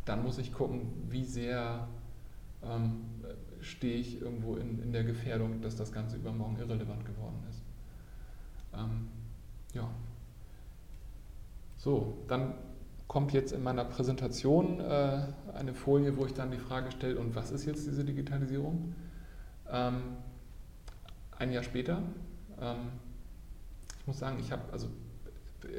[0.04, 1.86] dann muss ich gucken, wie sehr
[2.62, 3.04] ähm,
[3.60, 7.57] stehe ich irgendwo in, in der Gefährdung, dass das Ganze übermorgen irrelevant geworden ist.
[8.78, 9.08] Ähm,
[9.74, 9.88] ja.
[11.76, 12.54] So, dann
[13.06, 15.20] kommt jetzt in meiner Präsentation äh,
[15.54, 18.94] eine Folie, wo ich dann die Frage stelle, und was ist jetzt diese Digitalisierung?
[19.70, 20.02] Ähm,
[21.38, 22.02] ein Jahr später.
[22.60, 22.76] Ähm,
[24.00, 24.88] ich muss sagen, ich habe, also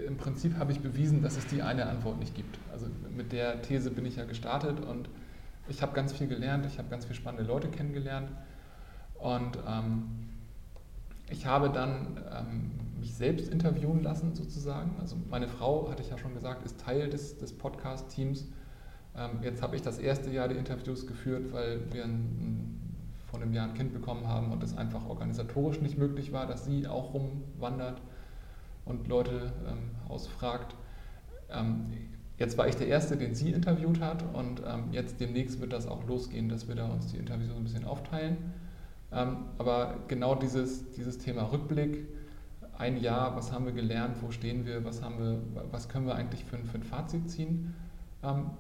[0.07, 2.59] im Prinzip habe ich bewiesen, dass es die eine Antwort nicht gibt.
[2.71, 5.09] Also mit der These bin ich ja gestartet und
[5.67, 8.31] ich habe ganz viel gelernt, ich habe ganz viele spannende Leute kennengelernt
[9.19, 10.28] und ähm,
[11.29, 14.95] ich habe dann ähm, mich selbst interviewen lassen sozusagen.
[14.99, 18.47] Also meine Frau, hatte ich ja schon gesagt, ist Teil des, des Podcast-Teams.
[19.15, 22.79] Ähm, jetzt habe ich das erste Jahr die Interviews geführt, weil wir ein,
[23.27, 26.65] vor einem Jahr ein Kind bekommen haben und es einfach organisatorisch nicht möglich war, dass
[26.65, 28.01] sie auch rumwandert
[28.85, 30.75] und Leute ähm, ausfragt.
[31.51, 31.85] Ähm,
[32.37, 35.87] jetzt war ich der Erste, den sie interviewt hat und ähm, jetzt demnächst wird das
[35.87, 38.37] auch losgehen, dass wir da uns die Interviews ein bisschen aufteilen.
[39.11, 42.07] Ähm, aber genau dieses, dieses Thema Rückblick,
[42.77, 46.15] ein Jahr, was haben wir gelernt, wo stehen wir, was, haben wir, was können wir
[46.15, 47.75] eigentlich für, für ein Fazit ziehen,
[48.23, 48.51] ähm,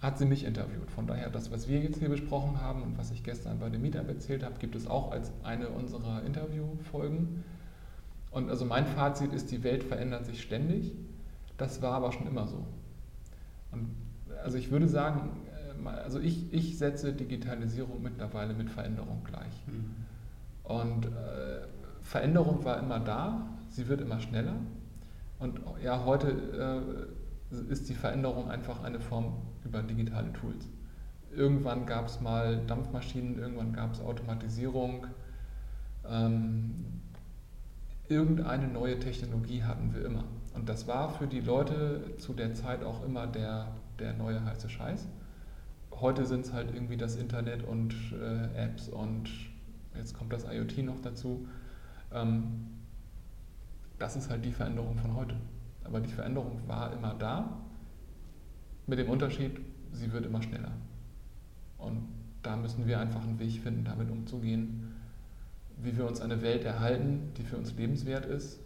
[0.00, 0.90] hat sie nicht interviewt.
[0.90, 3.82] Von daher, das, was wir jetzt hier besprochen haben und was ich gestern bei dem
[3.82, 7.44] Meetup erzählt habe, gibt es auch als eine unserer Interviewfolgen.
[8.30, 10.94] Und also mein Fazit ist, die Welt verändert sich ständig.
[11.58, 12.64] Das war aber schon immer so.
[13.72, 13.90] Und
[14.42, 15.30] also ich würde sagen,
[15.86, 19.66] also ich, ich setze Digitalisierung mittlerweile mit Veränderung gleich.
[19.66, 19.94] Mhm.
[20.64, 21.66] Und äh,
[22.02, 24.56] Veränderung war immer da, sie wird immer schneller.
[25.38, 27.08] Und ja, heute
[27.50, 30.68] äh, ist die Veränderung einfach eine Form über digitale Tools.
[31.34, 35.06] Irgendwann gab es mal Dampfmaschinen, irgendwann gab es Automatisierung.
[36.08, 37.00] Ähm,
[38.08, 40.24] irgendeine neue Technologie hatten wir immer.
[40.54, 43.68] Und das war für die Leute zu der Zeit auch immer der,
[43.98, 45.06] der neue heiße Scheiß.
[46.00, 49.28] Heute sind es halt irgendwie das Internet und äh, Apps und
[49.94, 51.46] jetzt kommt das IoT noch dazu.
[52.12, 52.66] Ähm,
[53.98, 55.36] das ist halt die Veränderung von heute.
[55.84, 57.60] Aber die Veränderung war immer da,
[58.86, 59.60] mit dem Unterschied,
[59.92, 60.72] sie wird immer schneller.
[61.78, 62.08] Und
[62.42, 64.90] da müssen wir einfach einen Weg finden, damit umzugehen
[65.82, 68.60] wie wir uns eine Welt erhalten, die für uns lebenswert ist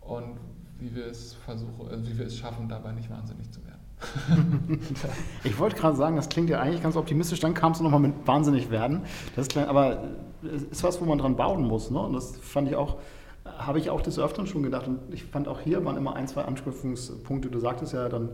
[0.00, 0.38] und
[0.78, 3.73] wie wir es versuchen, also wie wir es schaffen, dabei nicht wahnsinnig zu werden.
[5.44, 8.12] ich wollte gerade sagen, das klingt ja eigentlich ganz optimistisch, dann kam es nochmal mit
[8.26, 9.02] wahnsinnig werden.
[9.36, 10.04] Das klein, aber
[10.42, 11.90] es ist was, wo man dran bauen muss.
[11.90, 11.98] Ne?
[11.98, 12.96] Und das fand ich auch,
[13.44, 14.86] habe ich auch des Öfteren schon gedacht.
[14.86, 17.48] Und ich fand auch hier waren immer ein, zwei Anknüpfungspunkte.
[17.48, 18.30] Du sagtest ja dann,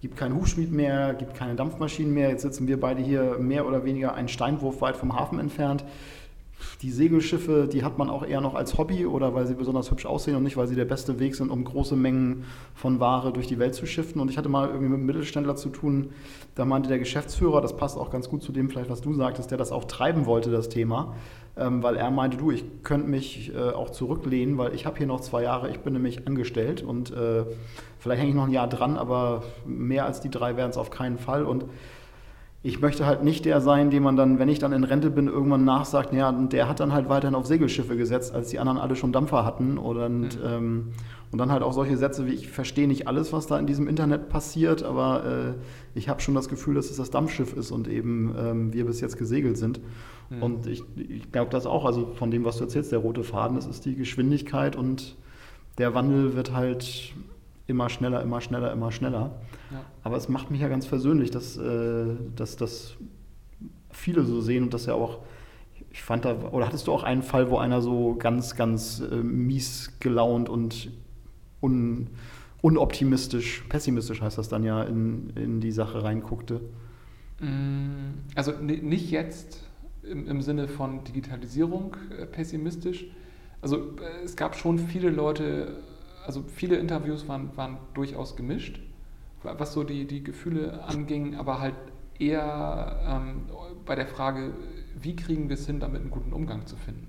[0.00, 2.30] gibt keinen Hufschmied mehr, gibt keine Dampfmaschinen mehr.
[2.30, 5.84] Jetzt sitzen wir beide hier mehr oder weniger einen Steinwurf weit vom Hafen entfernt
[6.82, 10.06] die Segelschiffe, die hat man auch eher noch als Hobby oder weil sie besonders hübsch
[10.06, 12.44] aussehen und nicht, weil sie der beste Weg sind, um große Mengen
[12.74, 14.20] von Ware durch die Welt zu schiffen.
[14.20, 16.10] Und ich hatte mal irgendwie mit einem Mittelständler zu tun,
[16.54, 19.50] da meinte der Geschäftsführer, das passt auch ganz gut zu dem vielleicht, was du sagtest,
[19.50, 21.14] der das auch treiben wollte, das Thema,
[21.56, 25.06] ähm, weil er meinte, du, ich könnte mich äh, auch zurücklehnen, weil ich habe hier
[25.06, 27.44] noch zwei Jahre, ich bin nämlich angestellt und äh,
[27.98, 30.90] vielleicht hänge ich noch ein Jahr dran, aber mehr als die drei wären es auf
[30.90, 31.44] keinen Fall.
[31.44, 31.64] Und
[32.62, 35.28] ich möchte halt nicht der sein, dem man dann, wenn ich dann in Rente bin,
[35.28, 38.96] irgendwann nachsagt, ja, der hat dann halt weiterhin auf Segelschiffe gesetzt, als die anderen alle
[38.96, 39.78] schon Dampfer hatten.
[39.78, 40.28] Oder, mhm.
[40.44, 40.88] ähm,
[41.30, 43.86] und dann halt auch solche Sätze wie, ich verstehe nicht alles, was da in diesem
[43.86, 47.86] Internet passiert, aber äh, ich habe schon das Gefühl, dass es das Dampfschiff ist und
[47.86, 49.80] eben ähm, wir bis jetzt gesegelt sind.
[50.30, 50.42] Mhm.
[50.42, 53.54] Und ich, ich glaube das auch, also von dem, was du erzählst, der rote Faden,
[53.54, 55.16] das ist die Geschwindigkeit und
[55.78, 57.14] der Wandel wird halt
[57.68, 59.38] immer schneller, immer schneller, immer schneller.
[59.70, 59.84] Ja.
[60.02, 62.96] Aber es macht mich ja ganz versöhnlich, dass, äh, dass das
[63.90, 65.18] viele so sehen und dass ja auch,
[65.90, 69.16] ich fand da, oder hattest du auch einen Fall, wo einer so ganz, ganz äh,
[69.16, 70.90] mies gelaunt und
[71.60, 72.08] un,
[72.62, 76.62] unoptimistisch, pessimistisch heißt das dann ja, in, in die Sache reinguckte?
[77.40, 79.62] Mm, also nicht jetzt
[80.02, 83.04] im, im Sinne von Digitalisierung äh, pessimistisch.
[83.60, 85.82] Also es gab schon viele Leute,
[86.28, 88.80] also viele Interviews waren, waren durchaus gemischt,
[89.42, 91.74] was so die, die Gefühle anging, aber halt
[92.18, 93.46] eher ähm,
[93.86, 94.52] bei der Frage,
[95.00, 97.08] wie kriegen wir es hin, damit einen guten Umgang zu finden.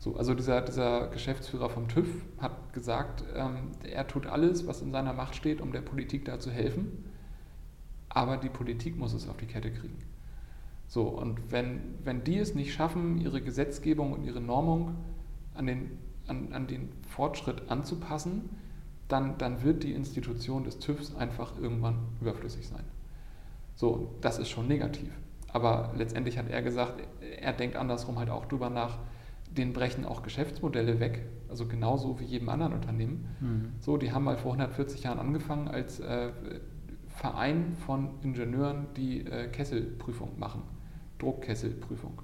[0.00, 4.90] So, also dieser, dieser Geschäftsführer vom TÜV hat gesagt, ähm, er tut alles, was in
[4.90, 7.04] seiner Macht steht, um der Politik da zu helfen,
[8.08, 9.98] aber die Politik muss es auf die Kette kriegen.
[10.88, 14.96] So, und wenn, wenn die es nicht schaffen, ihre Gesetzgebung und ihre Normung
[15.54, 18.48] an den an, an den Fortschritt anzupassen,
[19.08, 22.84] dann, dann wird die Institution des TÜVs einfach irgendwann überflüssig sein.
[23.74, 25.10] So, das ist schon negativ.
[25.52, 27.02] Aber letztendlich hat er gesagt,
[27.40, 28.98] er denkt andersrum halt auch drüber nach,
[29.50, 33.26] denen brechen auch Geschäftsmodelle weg, also genauso wie jedem anderen Unternehmen.
[33.40, 33.72] Mhm.
[33.80, 36.30] So, die haben mal vor 140 Jahren angefangen als äh,
[37.08, 40.62] Verein von Ingenieuren, die äh, Kesselprüfung machen,
[41.18, 42.22] Druckkesselprüfung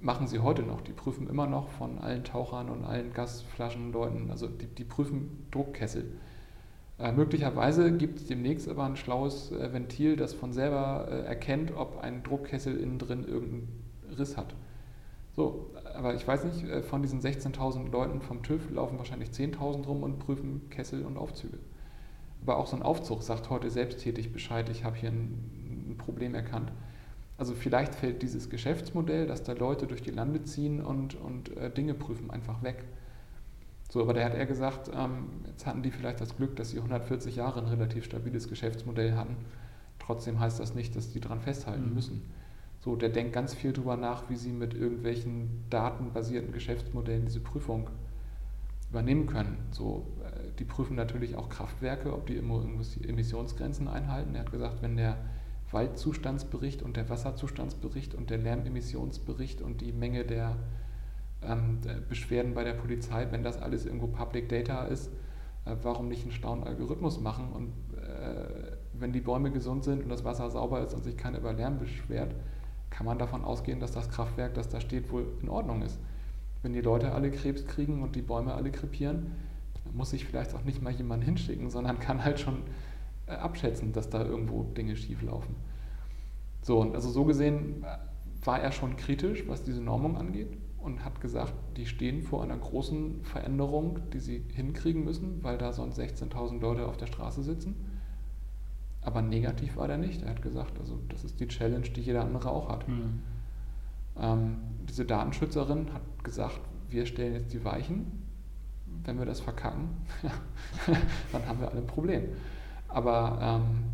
[0.00, 0.80] machen sie heute noch.
[0.80, 6.12] Die prüfen immer noch von allen Tauchern und allen Gasflaschenleuten, also die, die prüfen Druckkessel.
[6.98, 11.72] Äh, möglicherweise gibt es demnächst aber ein schlaues äh, Ventil, das von selber äh, erkennt,
[11.76, 13.68] ob ein Druckkessel innen drin irgendeinen
[14.18, 14.54] Riss hat.
[15.36, 19.86] So, aber ich weiß nicht, äh, von diesen 16.000 Leuten vom TÜV laufen wahrscheinlich 10.000
[19.86, 21.58] rum und prüfen Kessel und Aufzüge.
[22.42, 26.34] Aber auch so ein Aufzug sagt heute selbsttätig Bescheid, ich habe hier ein, ein Problem
[26.34, 26.72] erkannt.
[27.38, 31.70] Also vielleicht fällt dieses Geschäftsmodell, dass da Leute durch die Lande ziehen und, und äh,
[31.70, 32.84] Dinge prüfen, einfach weg.
[33.90, 36.78] So, aber da hat er gesagt, ähm, jetzt hatten die vielleicht das Glück, dass sie
[36.78, 39.36] 140 Jahre ein relativ stabiles Geschäftsmodell hatten.
[40.00, 41.94] Trotzdem heißt das nicht, dass die daran festhalten mhm.
[41.94, 42.22] müssen.
[42.80, 47.88] So, der denkt ganz viel darüber nach, wie sie mit irgendwelchen datenbasierten Geschäftsmodellen diese Prüfung
[48.90, 49.58] übernehmen können.
[49.70, 52.64] So, äh, die prüfen natürlich auch Kraftwerke, ob die immer
[53.06, 54.34] Emissionsgrenzen einhalten.
[54.34, 55.18] Er hat gesagt, wenn der
[55.70, 60.56] Waldzustandsbericht und der Wasserzustandsbericht und der Lärmemissionsbericht und die Menge der,
[61.42, 65.10] ähm, der Beschwerden bei der Polizei, wenn das alles irgendwo Public Data ist,
[65.64, 67.52] äh, warum nicht einen schlauen Algorithmus machen?
[67.52, 71.38] Und äh, wenn die Bäume gesund sind und das Wasser sauber ist und sich keiner
[71.38, 72.34] über Lärm beschwert,
[72.90, 75.98] kann man davon ausgehen, dass das Kraftwerk, das da steht, wohl in Ordnung ist.
[76.62, 79.32] Wenn die Leute alle Krebs kriegen und die Bäume alle krepieren,
[79.92, 82.62] muss sich vielleicht auch nicht mal jemand hinschicken, sondern kann halt schon
[83.28, 85.54] abschätzen, dass da irgendwo Dinge schief laufen.
[86.62, 87.84] So, und also so gesehen
[88.44, 92.56] war er schon kritisch, was diese Normung angeht und hat gesagt, die stehen vor einer
[92.56, 97.74] großen Veränderung, die sie hinkriegen müssen, weil da sonst 16.000 Leute auf der Straße sitzen.
[99.02, 100.22] Aber negativ war der nicht.
[100.22, 102.88] Er hat gesagt, also das ist die Challenge, die jeder andere auch hat.
[102.88, 103.20] Mhm.
[104.18, 104.56] Ähm,
[104.88, 108.24] diese Datenschützerin hat gesagt, wir stellen jetzt die Weichen.
[109.04, 109.90] Wenn wir das verkacken,
[111.32, 112.24] dann haben wir alle ein Problem.
[112.88, 113.84] Aber ähm,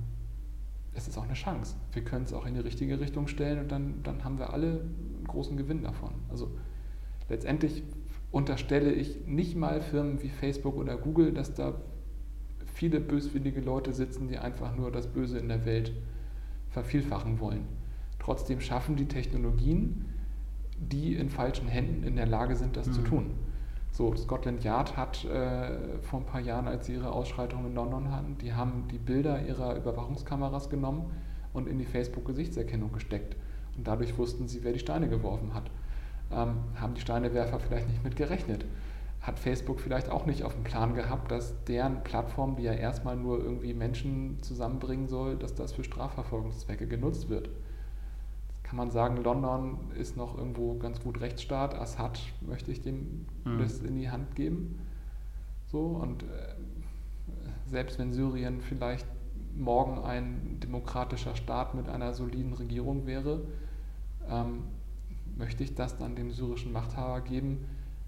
[0.95, 1.77] es ist auch eine Chance.
[1.93, 4.81] Wir können es auch in die richtige Richtung stellen und dann, dann haben wir alle
[4.81, 6.13] einen großen Gewinn davon.
[6.31, 6.51] Also
[7.29, 7.83] letztendlich
[8.31, 11.75] unterstelle ich nicht mal Firmen wie Facebook oder Google, dass da
[12.73, 15.93] viele böswillige Leute sitzen, die einfach nur das Böse in der Welt
[16.71, 17.67] vervielfachen wollen.
[18.19, 20.07] Trotzdem schaffen die Technologien,
[20.79, 22.93] die in falschen Händen in der Lage sind, das mhm.
[22.93, 23.31] zu tun.
[23.97, 28.11] So, Scotland Yard hat äh, vor ein paar Jahren, als sie ihre Ausschreitungen in London
[28.11, 31.13] hatten, die haben die Bilder ihrer Überwachungskameras genommen
[31.53, 33.37] und in die Facebook-Gesichtserkennung gesteckt.
[33.77, 35.71] Und dadurch wussten sie, wer die Steine geworfen hat.
[36.33, 38.65] Ähm, haben die Steinewerfer vielleicht nicht mit gerechnet?
[39.21, 43.15] Hat Facebook vielleicht auch nicht auf dem Plan gehabt, dass deren Plattform, die ja erstmal
[43.15, 47.49] nur irgendwie Menschen zusammenbringen soll, dass das für Strafverfolgungszwecke genutzt wird?
[48.75, 51.77] Kann man sagen, London ist noch irgendwo ganz gut Rechtsstaat.
[51.77, 53.61] Assad möchte ich dem mhm.
[53.61, 54.81] das in die Hand geben.
[55.66, 56.27] So, und äh,
[57.66, 59.07] selbst wenn Syrien vielleicht
[59.57, 63.47] morgen ein demokratischer Staat mit einer soliden Regierung wäre,
[64.29, 64.64] ähm,
[65.37, 67.66] möchte ich das dann dem syrischen Machthaber geben,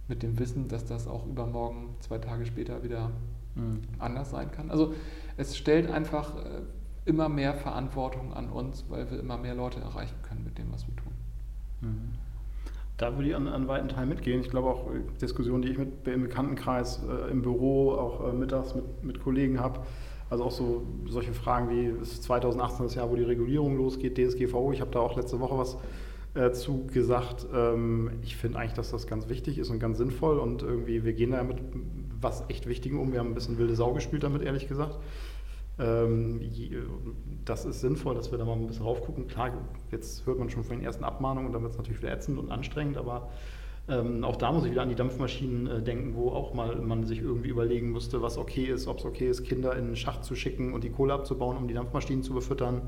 [0.08, 3.12] mit dem Wissen, dass das auch übermorgen, zwei Tage später wieder
[3.54, 3.82] mhm.
[4.00, 4.72] anders sein kann.
[4.72, 4.94] Also
[5.36, 6.62] es stellt einfach äh,
[7.06, 10.86] immer mehr Verantwortung an uns, weil wir immer mehr Leute erreichen können mit dem, was
[10.86, 11.12] wir tun.
[11.80, 12.12] Mhm.
[12.98, 14.40] Da würde ich an, an weiten Teilen mitgehen.
[14.40, 18.32] Ich glaube auch äh, Diskussionen, die ich mit, im Bekanntenkreis, äh, im Büro, auch äh,
[18.32, 19.80] mittags mit, mit Kollegen habe,
[20.30, 24.72] also auch so solche Fragen wie, ist 2018 das Jahr, wo die Regulierung losgeht, DSGVO.
[24.72, 25.76] Ich habe da auch letzte Woche was
[26.34, 27.46] äh, zu gesagt.
[27.54, 31.12] Ähm, ich finde eigentlich, dass das ganz wichtig ist und ganz sinnvoll und irgendwie, wir
[31.12, 31.58] gehen da mit
[32.20, 33.12] was echt Wichtigem um.
[33.12, 34.98] Wir haben ein bisschen wilde Sau gespielt damit, ehrlich gesagt.
[35.78, 36.40] Ähm,
[37.44, 39.28] das ist sinnvoll, dass wir da mal ein bisschen raufgucken.
[39.28, 39.52] Klar,
[39.90, 42.38] jetzt hört man schon von den ersten Abmahnungen und dann wird es natürlich wieder ätzend
[42.38, 43.28] und anstrengend, aber
[43.88, 47.04] ähm, auch da muss ich wieder an die Dampfmaschinen äh, denken, wo auch mal man
[47.04, 50.24] sich irgendwie überlegen musste, was okay ist, ob es okay ist, Kinder in den Schacht
[50.24, 52.82] zu schicken und die Kohle abzubauen, um die Dampfmaschinen zu befüttern.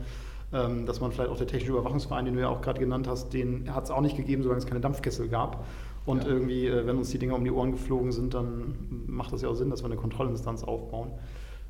[0.50, 3.34] Ähm, dass man vielleicht auch der Technische Überwachungsverein, den du ja auch gerade genannt hast,
[3.34, 5.66] den hat es auch nicht gegeben, solange es keine Dampfkessel gab.
[6.06, 6.30] Und ja.
[6.30, 8.74] irgendwie, äh, wenn uns die Dinger um die Ohren geflogen sind, dann
[9.06, 11.10] macht das ja auch Sinn, dass wir eine Kontrollinstanz aufbauen.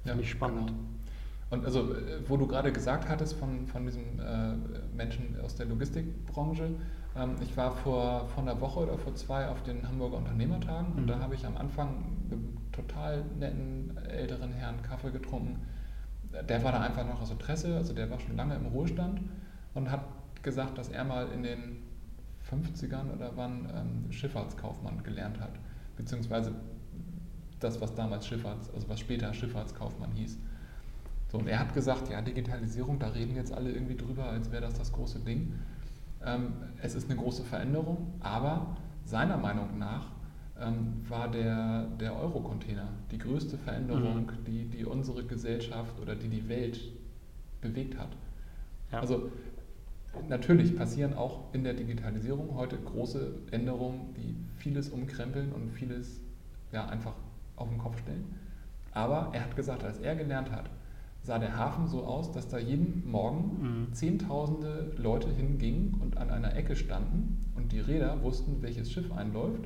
[0.04, 0.68] Ja, Finde ich spannend.
[0.68, 0.78] Genau.
[1.50, 4.54] Und also, äh, wo du gerade gesagt hattest von, von diesem äh,
[4.94, 6.74] Menschen aus der Logistikbranche,
[7.16, 10.98] ähm, ich war vor, vor einer Woche oder vor zwei auf den Hamburger Unternehmertagen mhm.
[10.98, 15.60] und da habe ich am Anfang mit einem total netten älteren Herrn Kaffee getrunken.
[16.48, 19.20] Der war da einfach noch aus Interesse, also der war schon lange im Ruhestand
[19.74, 20.04] und hat
[20.42, 21.78] gesagt, dass er mal in den
[22.50, 25.52] 50ern oder wann ähm, Schifffahrtskaufmann gelernt hat,
[25.96, 26.52] beziehungsweise
[27.60, 30.38] das, was damals Schifffahrts, also was später Schifffahrtskaufmann hieß.
[31.30, 34.62] So, und er hat gesagt, ja, Digitalisierung, da reden jetzt alle irgendwie drüber, als wäre
[34.62, 35.52] das das große Ding.
[36.24, 40.06] Ähm, es ist eine große Veränderung, aber seiner Meinung nach
[40.60, 44.44] ähm, war der, der Euro-Container die größte Veränderung, mhm.
[44.46, 46.80] die, die unsere Gesellschaft oder die die Welt
[47.60, 48.10] bewegt hat.
[48.90, 49.00] Ja.
[49.00, 49.30] Also
[50.28, 56.20] natürlich passieren auch in der Digitalisierung heute große Änderungen, die vieles umkrempeln und vieles
[56.72, 57.14] ja, einfach
[57.56, 58.24] auf den Kopf stellen.
[58.92, 60.70] Aber er hat gesagt, als er gelernt hat,
[61.22, 63.92] sah der Hafen so aus, dass da jeden Morgen mhm.
[63.92, 69.64] Zehntausende Leute hingingen und an einer Ecke standen und die Räder wussten, welches Schiff einläuft.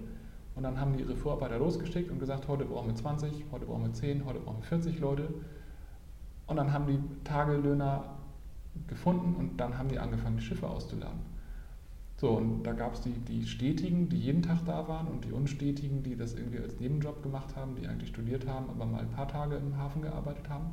[0.54, 3.84] Und dann haben die ihre Vorarbeiter losgeschickt und gesagt, heute brauchen wir 20, heute brauchen
[3.84, 5.28] wir 10, heute brauchen wir 40 Leute.
[6.46, 8.04] Und dann haben die Tagelöhner
[8.86, 11.20] gefunden und dann haben die angefangen, die Schiffe auszuladen.
[12.16, 15.32] So, und da gab es die, die Stetigen, die jeden Tag da waren und die
[15.32, 19.10] Unstetigen, die das irgendwie als Nebenjob gemacht haben, die eigentlich studiert haben, aber mal ein
[19.10, 20.66] paar Tage im Hafen gearbeitet haben.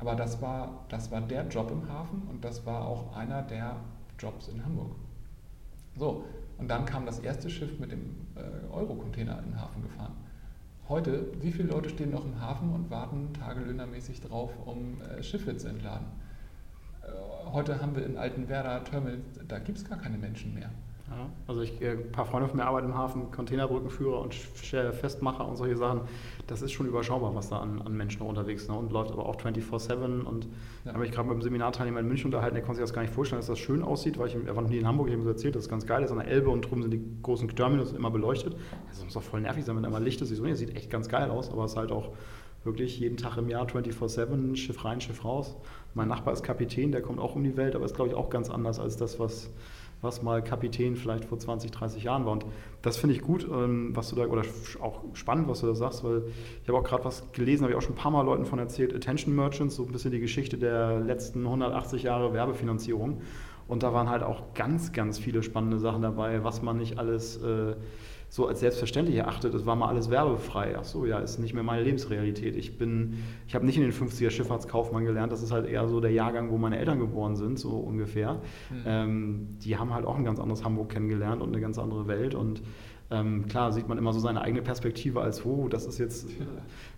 [0.00, 3.76] Aber das war, das war der Job im Hafen und das war auch einer der
[4.18, 4.96] Jobs in Hamburg.
[5.96, 6.24] So,
[6.58, 10.14] und dann kam das erste Schiff mit dem äh, Euro-Container in den Hafen gefahren.
[10.88, 15.56] Heute, wie viele Leute stehen noch im Hafen und warten tagelöhnermäßig drauf, um äh, Schiffe
[15.56, 16.06] zu entladen?
[17.02, 20.70] Äh, heute haben wir in Altenwerder Terminals, da gibt es gar keine Menschen mehr.
[21.10, 25.46] Ja, also ich, äh, ein paar Freunde von mir arbeiten im Hafen, Containerbrückenführer und Festmacher
[25.46, 26.02] und solche Sachen.
[26.46, 28.68] Das ist schon überschaubar, was da an, an Menschen unterwegs ist.
[28.68, 28.76] Ne?
[28.76, 30.22] Und läuft aber auch 24-7.
[30.22, 30.48] Und
[30.84, 30.94] ja.
[30.94, 33.12] habe ich gerade mit einem Seminarteilnehmer in München unterhalten, der konnte sich das gar nicht
[33.12, 35.56] vorstellen, dass das schön aussieht, weil ich, war noch nie in Hamburg, habe ihm erzählt,
[35.56, 37.92] das ist ganz geil, das ist an der Elbe und drüben sind die großen Terminals
[37.92, 38.54] immer beleuchtet.
[38.88, 40.30] Das muss doch voll nervig sein, wenn da mal Licht ist.
[40.30, 42.10] Ich so, nee, sieht echt ganz geil aus, aber es ist halt auch
[42.62, 45.56] wirklich jeden Tag im Jahr 24-7, Schiff rein, Schiff raus.
[45.94, 48.30] Mein Nachbar ist Kapitän, der kommt auch um die Welt, aber ist, glaube ich, auch
[48.30, 49.50] ganz anders als das, was
[50.02, 52.32] was mal Kapitän vielleicht vor 20, 30 Jahren war.
[52.32, 52.46] Und
[52.82, 54.42] das finde ich gut, ähm, was du da, oder
[54.80, 56.22] auch spannend, was du da sagst, weil
[56.62, 58.58] ich habe auch gerade was gelesen, habe ich auch schon ein paar Mal Leuten von
[58.58, 63.20] erzählt, Attention Merchants, so ein bisschen die Geschichte der letzten 180 Jahre Werbefinanzierung.
[63.68, 67.36] Und da waren halt auch ganz, ganz viele spannende Sachen dabei, was man nicht alles
[67.42, 67.74] äh,
[68.30, 70.76] so als selbstverständlich erachtet, es war mal alles werbefrei.
[70.78, 72.54] Ach so, ja, ist nicht mehr meine Lebensrealität.
[72.54, 76.00] Ich bin, ich habe nicht in den 50er Schifffahrtskaufmann gelernt, das ist halt eher so
[76.00, 78.34] der Jahrgang, wo meine Eltern geboren sind, so ungefähr.
[78.70, 78.82] Mhm.
[78.86, 82.36] Ähm, die haben halt auch ein ganz anderes Hamburg kennengelernt und eine ganz andere Welt
[82.36, 82.62] und
[83.12, 86.28] ähm, klar sieht man immer so seine eigene Perspektive als, oh, das ist jetzt,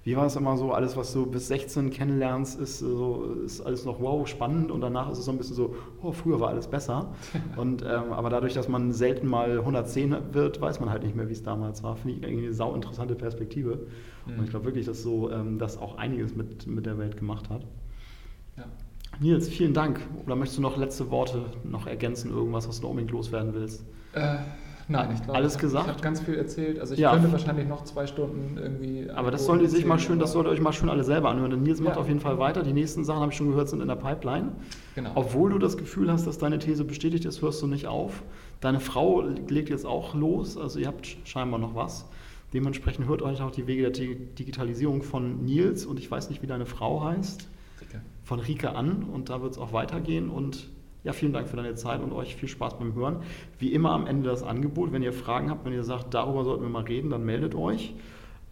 [0.04, 3.86] wie war es immer so, alles, was du bis 16 kennenlernst, ist, so, ist alles
[3.86, 6.66] noch wow, spannend und danach ist es so ein bisschen so, oh, früher war alles
[6.66, 7.14] besser.
[7.56, 11.28] und, ähm, aber dadurch, dass man selten mal 110 wird, weiß man halt nicht mehr,
[11.30, 11.96] wie es damals war.
[11.96, 13.86] Finde ich irgendwie eine sau interessante Perspektive.
[14.26, 14.38] Mhm.
[14.38, 17.48] Und ich glaube wirklich, dass so ähm, das auch einiges mit, mit der Welt gemacht
[17.48, 17.64] hat.
[18.58, 18.64] Ja.
[19.18, 20.00] Nils, vielen Dank.
[20.26, 23.82] Oder möchtest du noch letzte Worte noch ergänzen, irgendwas, was du unbedingt loswerden willst?
[24.12, 24.36] Äh
[24.88, 25.88] Nein, ich glaube, Alles ich gesagt?
[25.88, 26.78] habe ganz viel erzählt.
[26.80, 27.12] Also ich Ja.
[27.12, 29.08] könnte wahrscheinlich noch zwei Stunden irgendwie.
[29.10, 31.30] Aber das sollt ihr sich mal schön, das sollt ihr euch mal schön alle selber
[31.30, 31.50] anhören.
[31.50, 32.00] Denn Nils macht Ja.
[32.00, 32.62] auf jeden Fall weiter.
[32.62, 34.52] Die nächsten Sachen, habe ich schon gehört, sind in der Pipeline.
[34.94, 35.12] Genau.
[35.14, 38.22] Obwohl du das Gefühl hast, dass deine These bestätigt ist, hörst du nicht auf.
[38.60, 42.06] Deine Frau legt jetzt auch los, also ihr habt scheinbar noch was.
[42.52, 46.42] Dementsprechend hört euch auch die Wege der Di- Digitalisierung von Nils und ich weiß nicht,
[46.42, 47.48] wie deine Frau heißt,
[47.80, 48.02] Rike.
[48.24, 50.68] von Rike an und da wird es auch weitergehen und
[51.04, 53.22] ja, vielen Dank für deine Zeit und euch viel Spaß beim Hören.
[53.58, 56.62] Wie immer am Ende das Angebot, wenn ihr Fragen habt, wenn ihr sagt, darüber sollten
[56.62, 57.94] wir mal reden, dann meldet euch.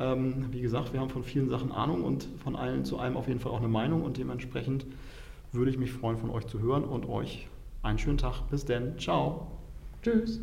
[0.01, 3.29] Ähm, wie gesagt, wir haben von vielen Sachen Ahnung und von allen zu allem auf
[3.29, 4.87] jeden Fall auch eine Meinung und dementsprechend
[5.53, 7.49] würde ich mich freuen, von euch zu hören und euch
[7.83, 8.43] einen schönen Tag.
[8.51, 8.99] Bis denn.
[8.99, 9.47] Ciao.
[10.03, 10.41] Tschüss.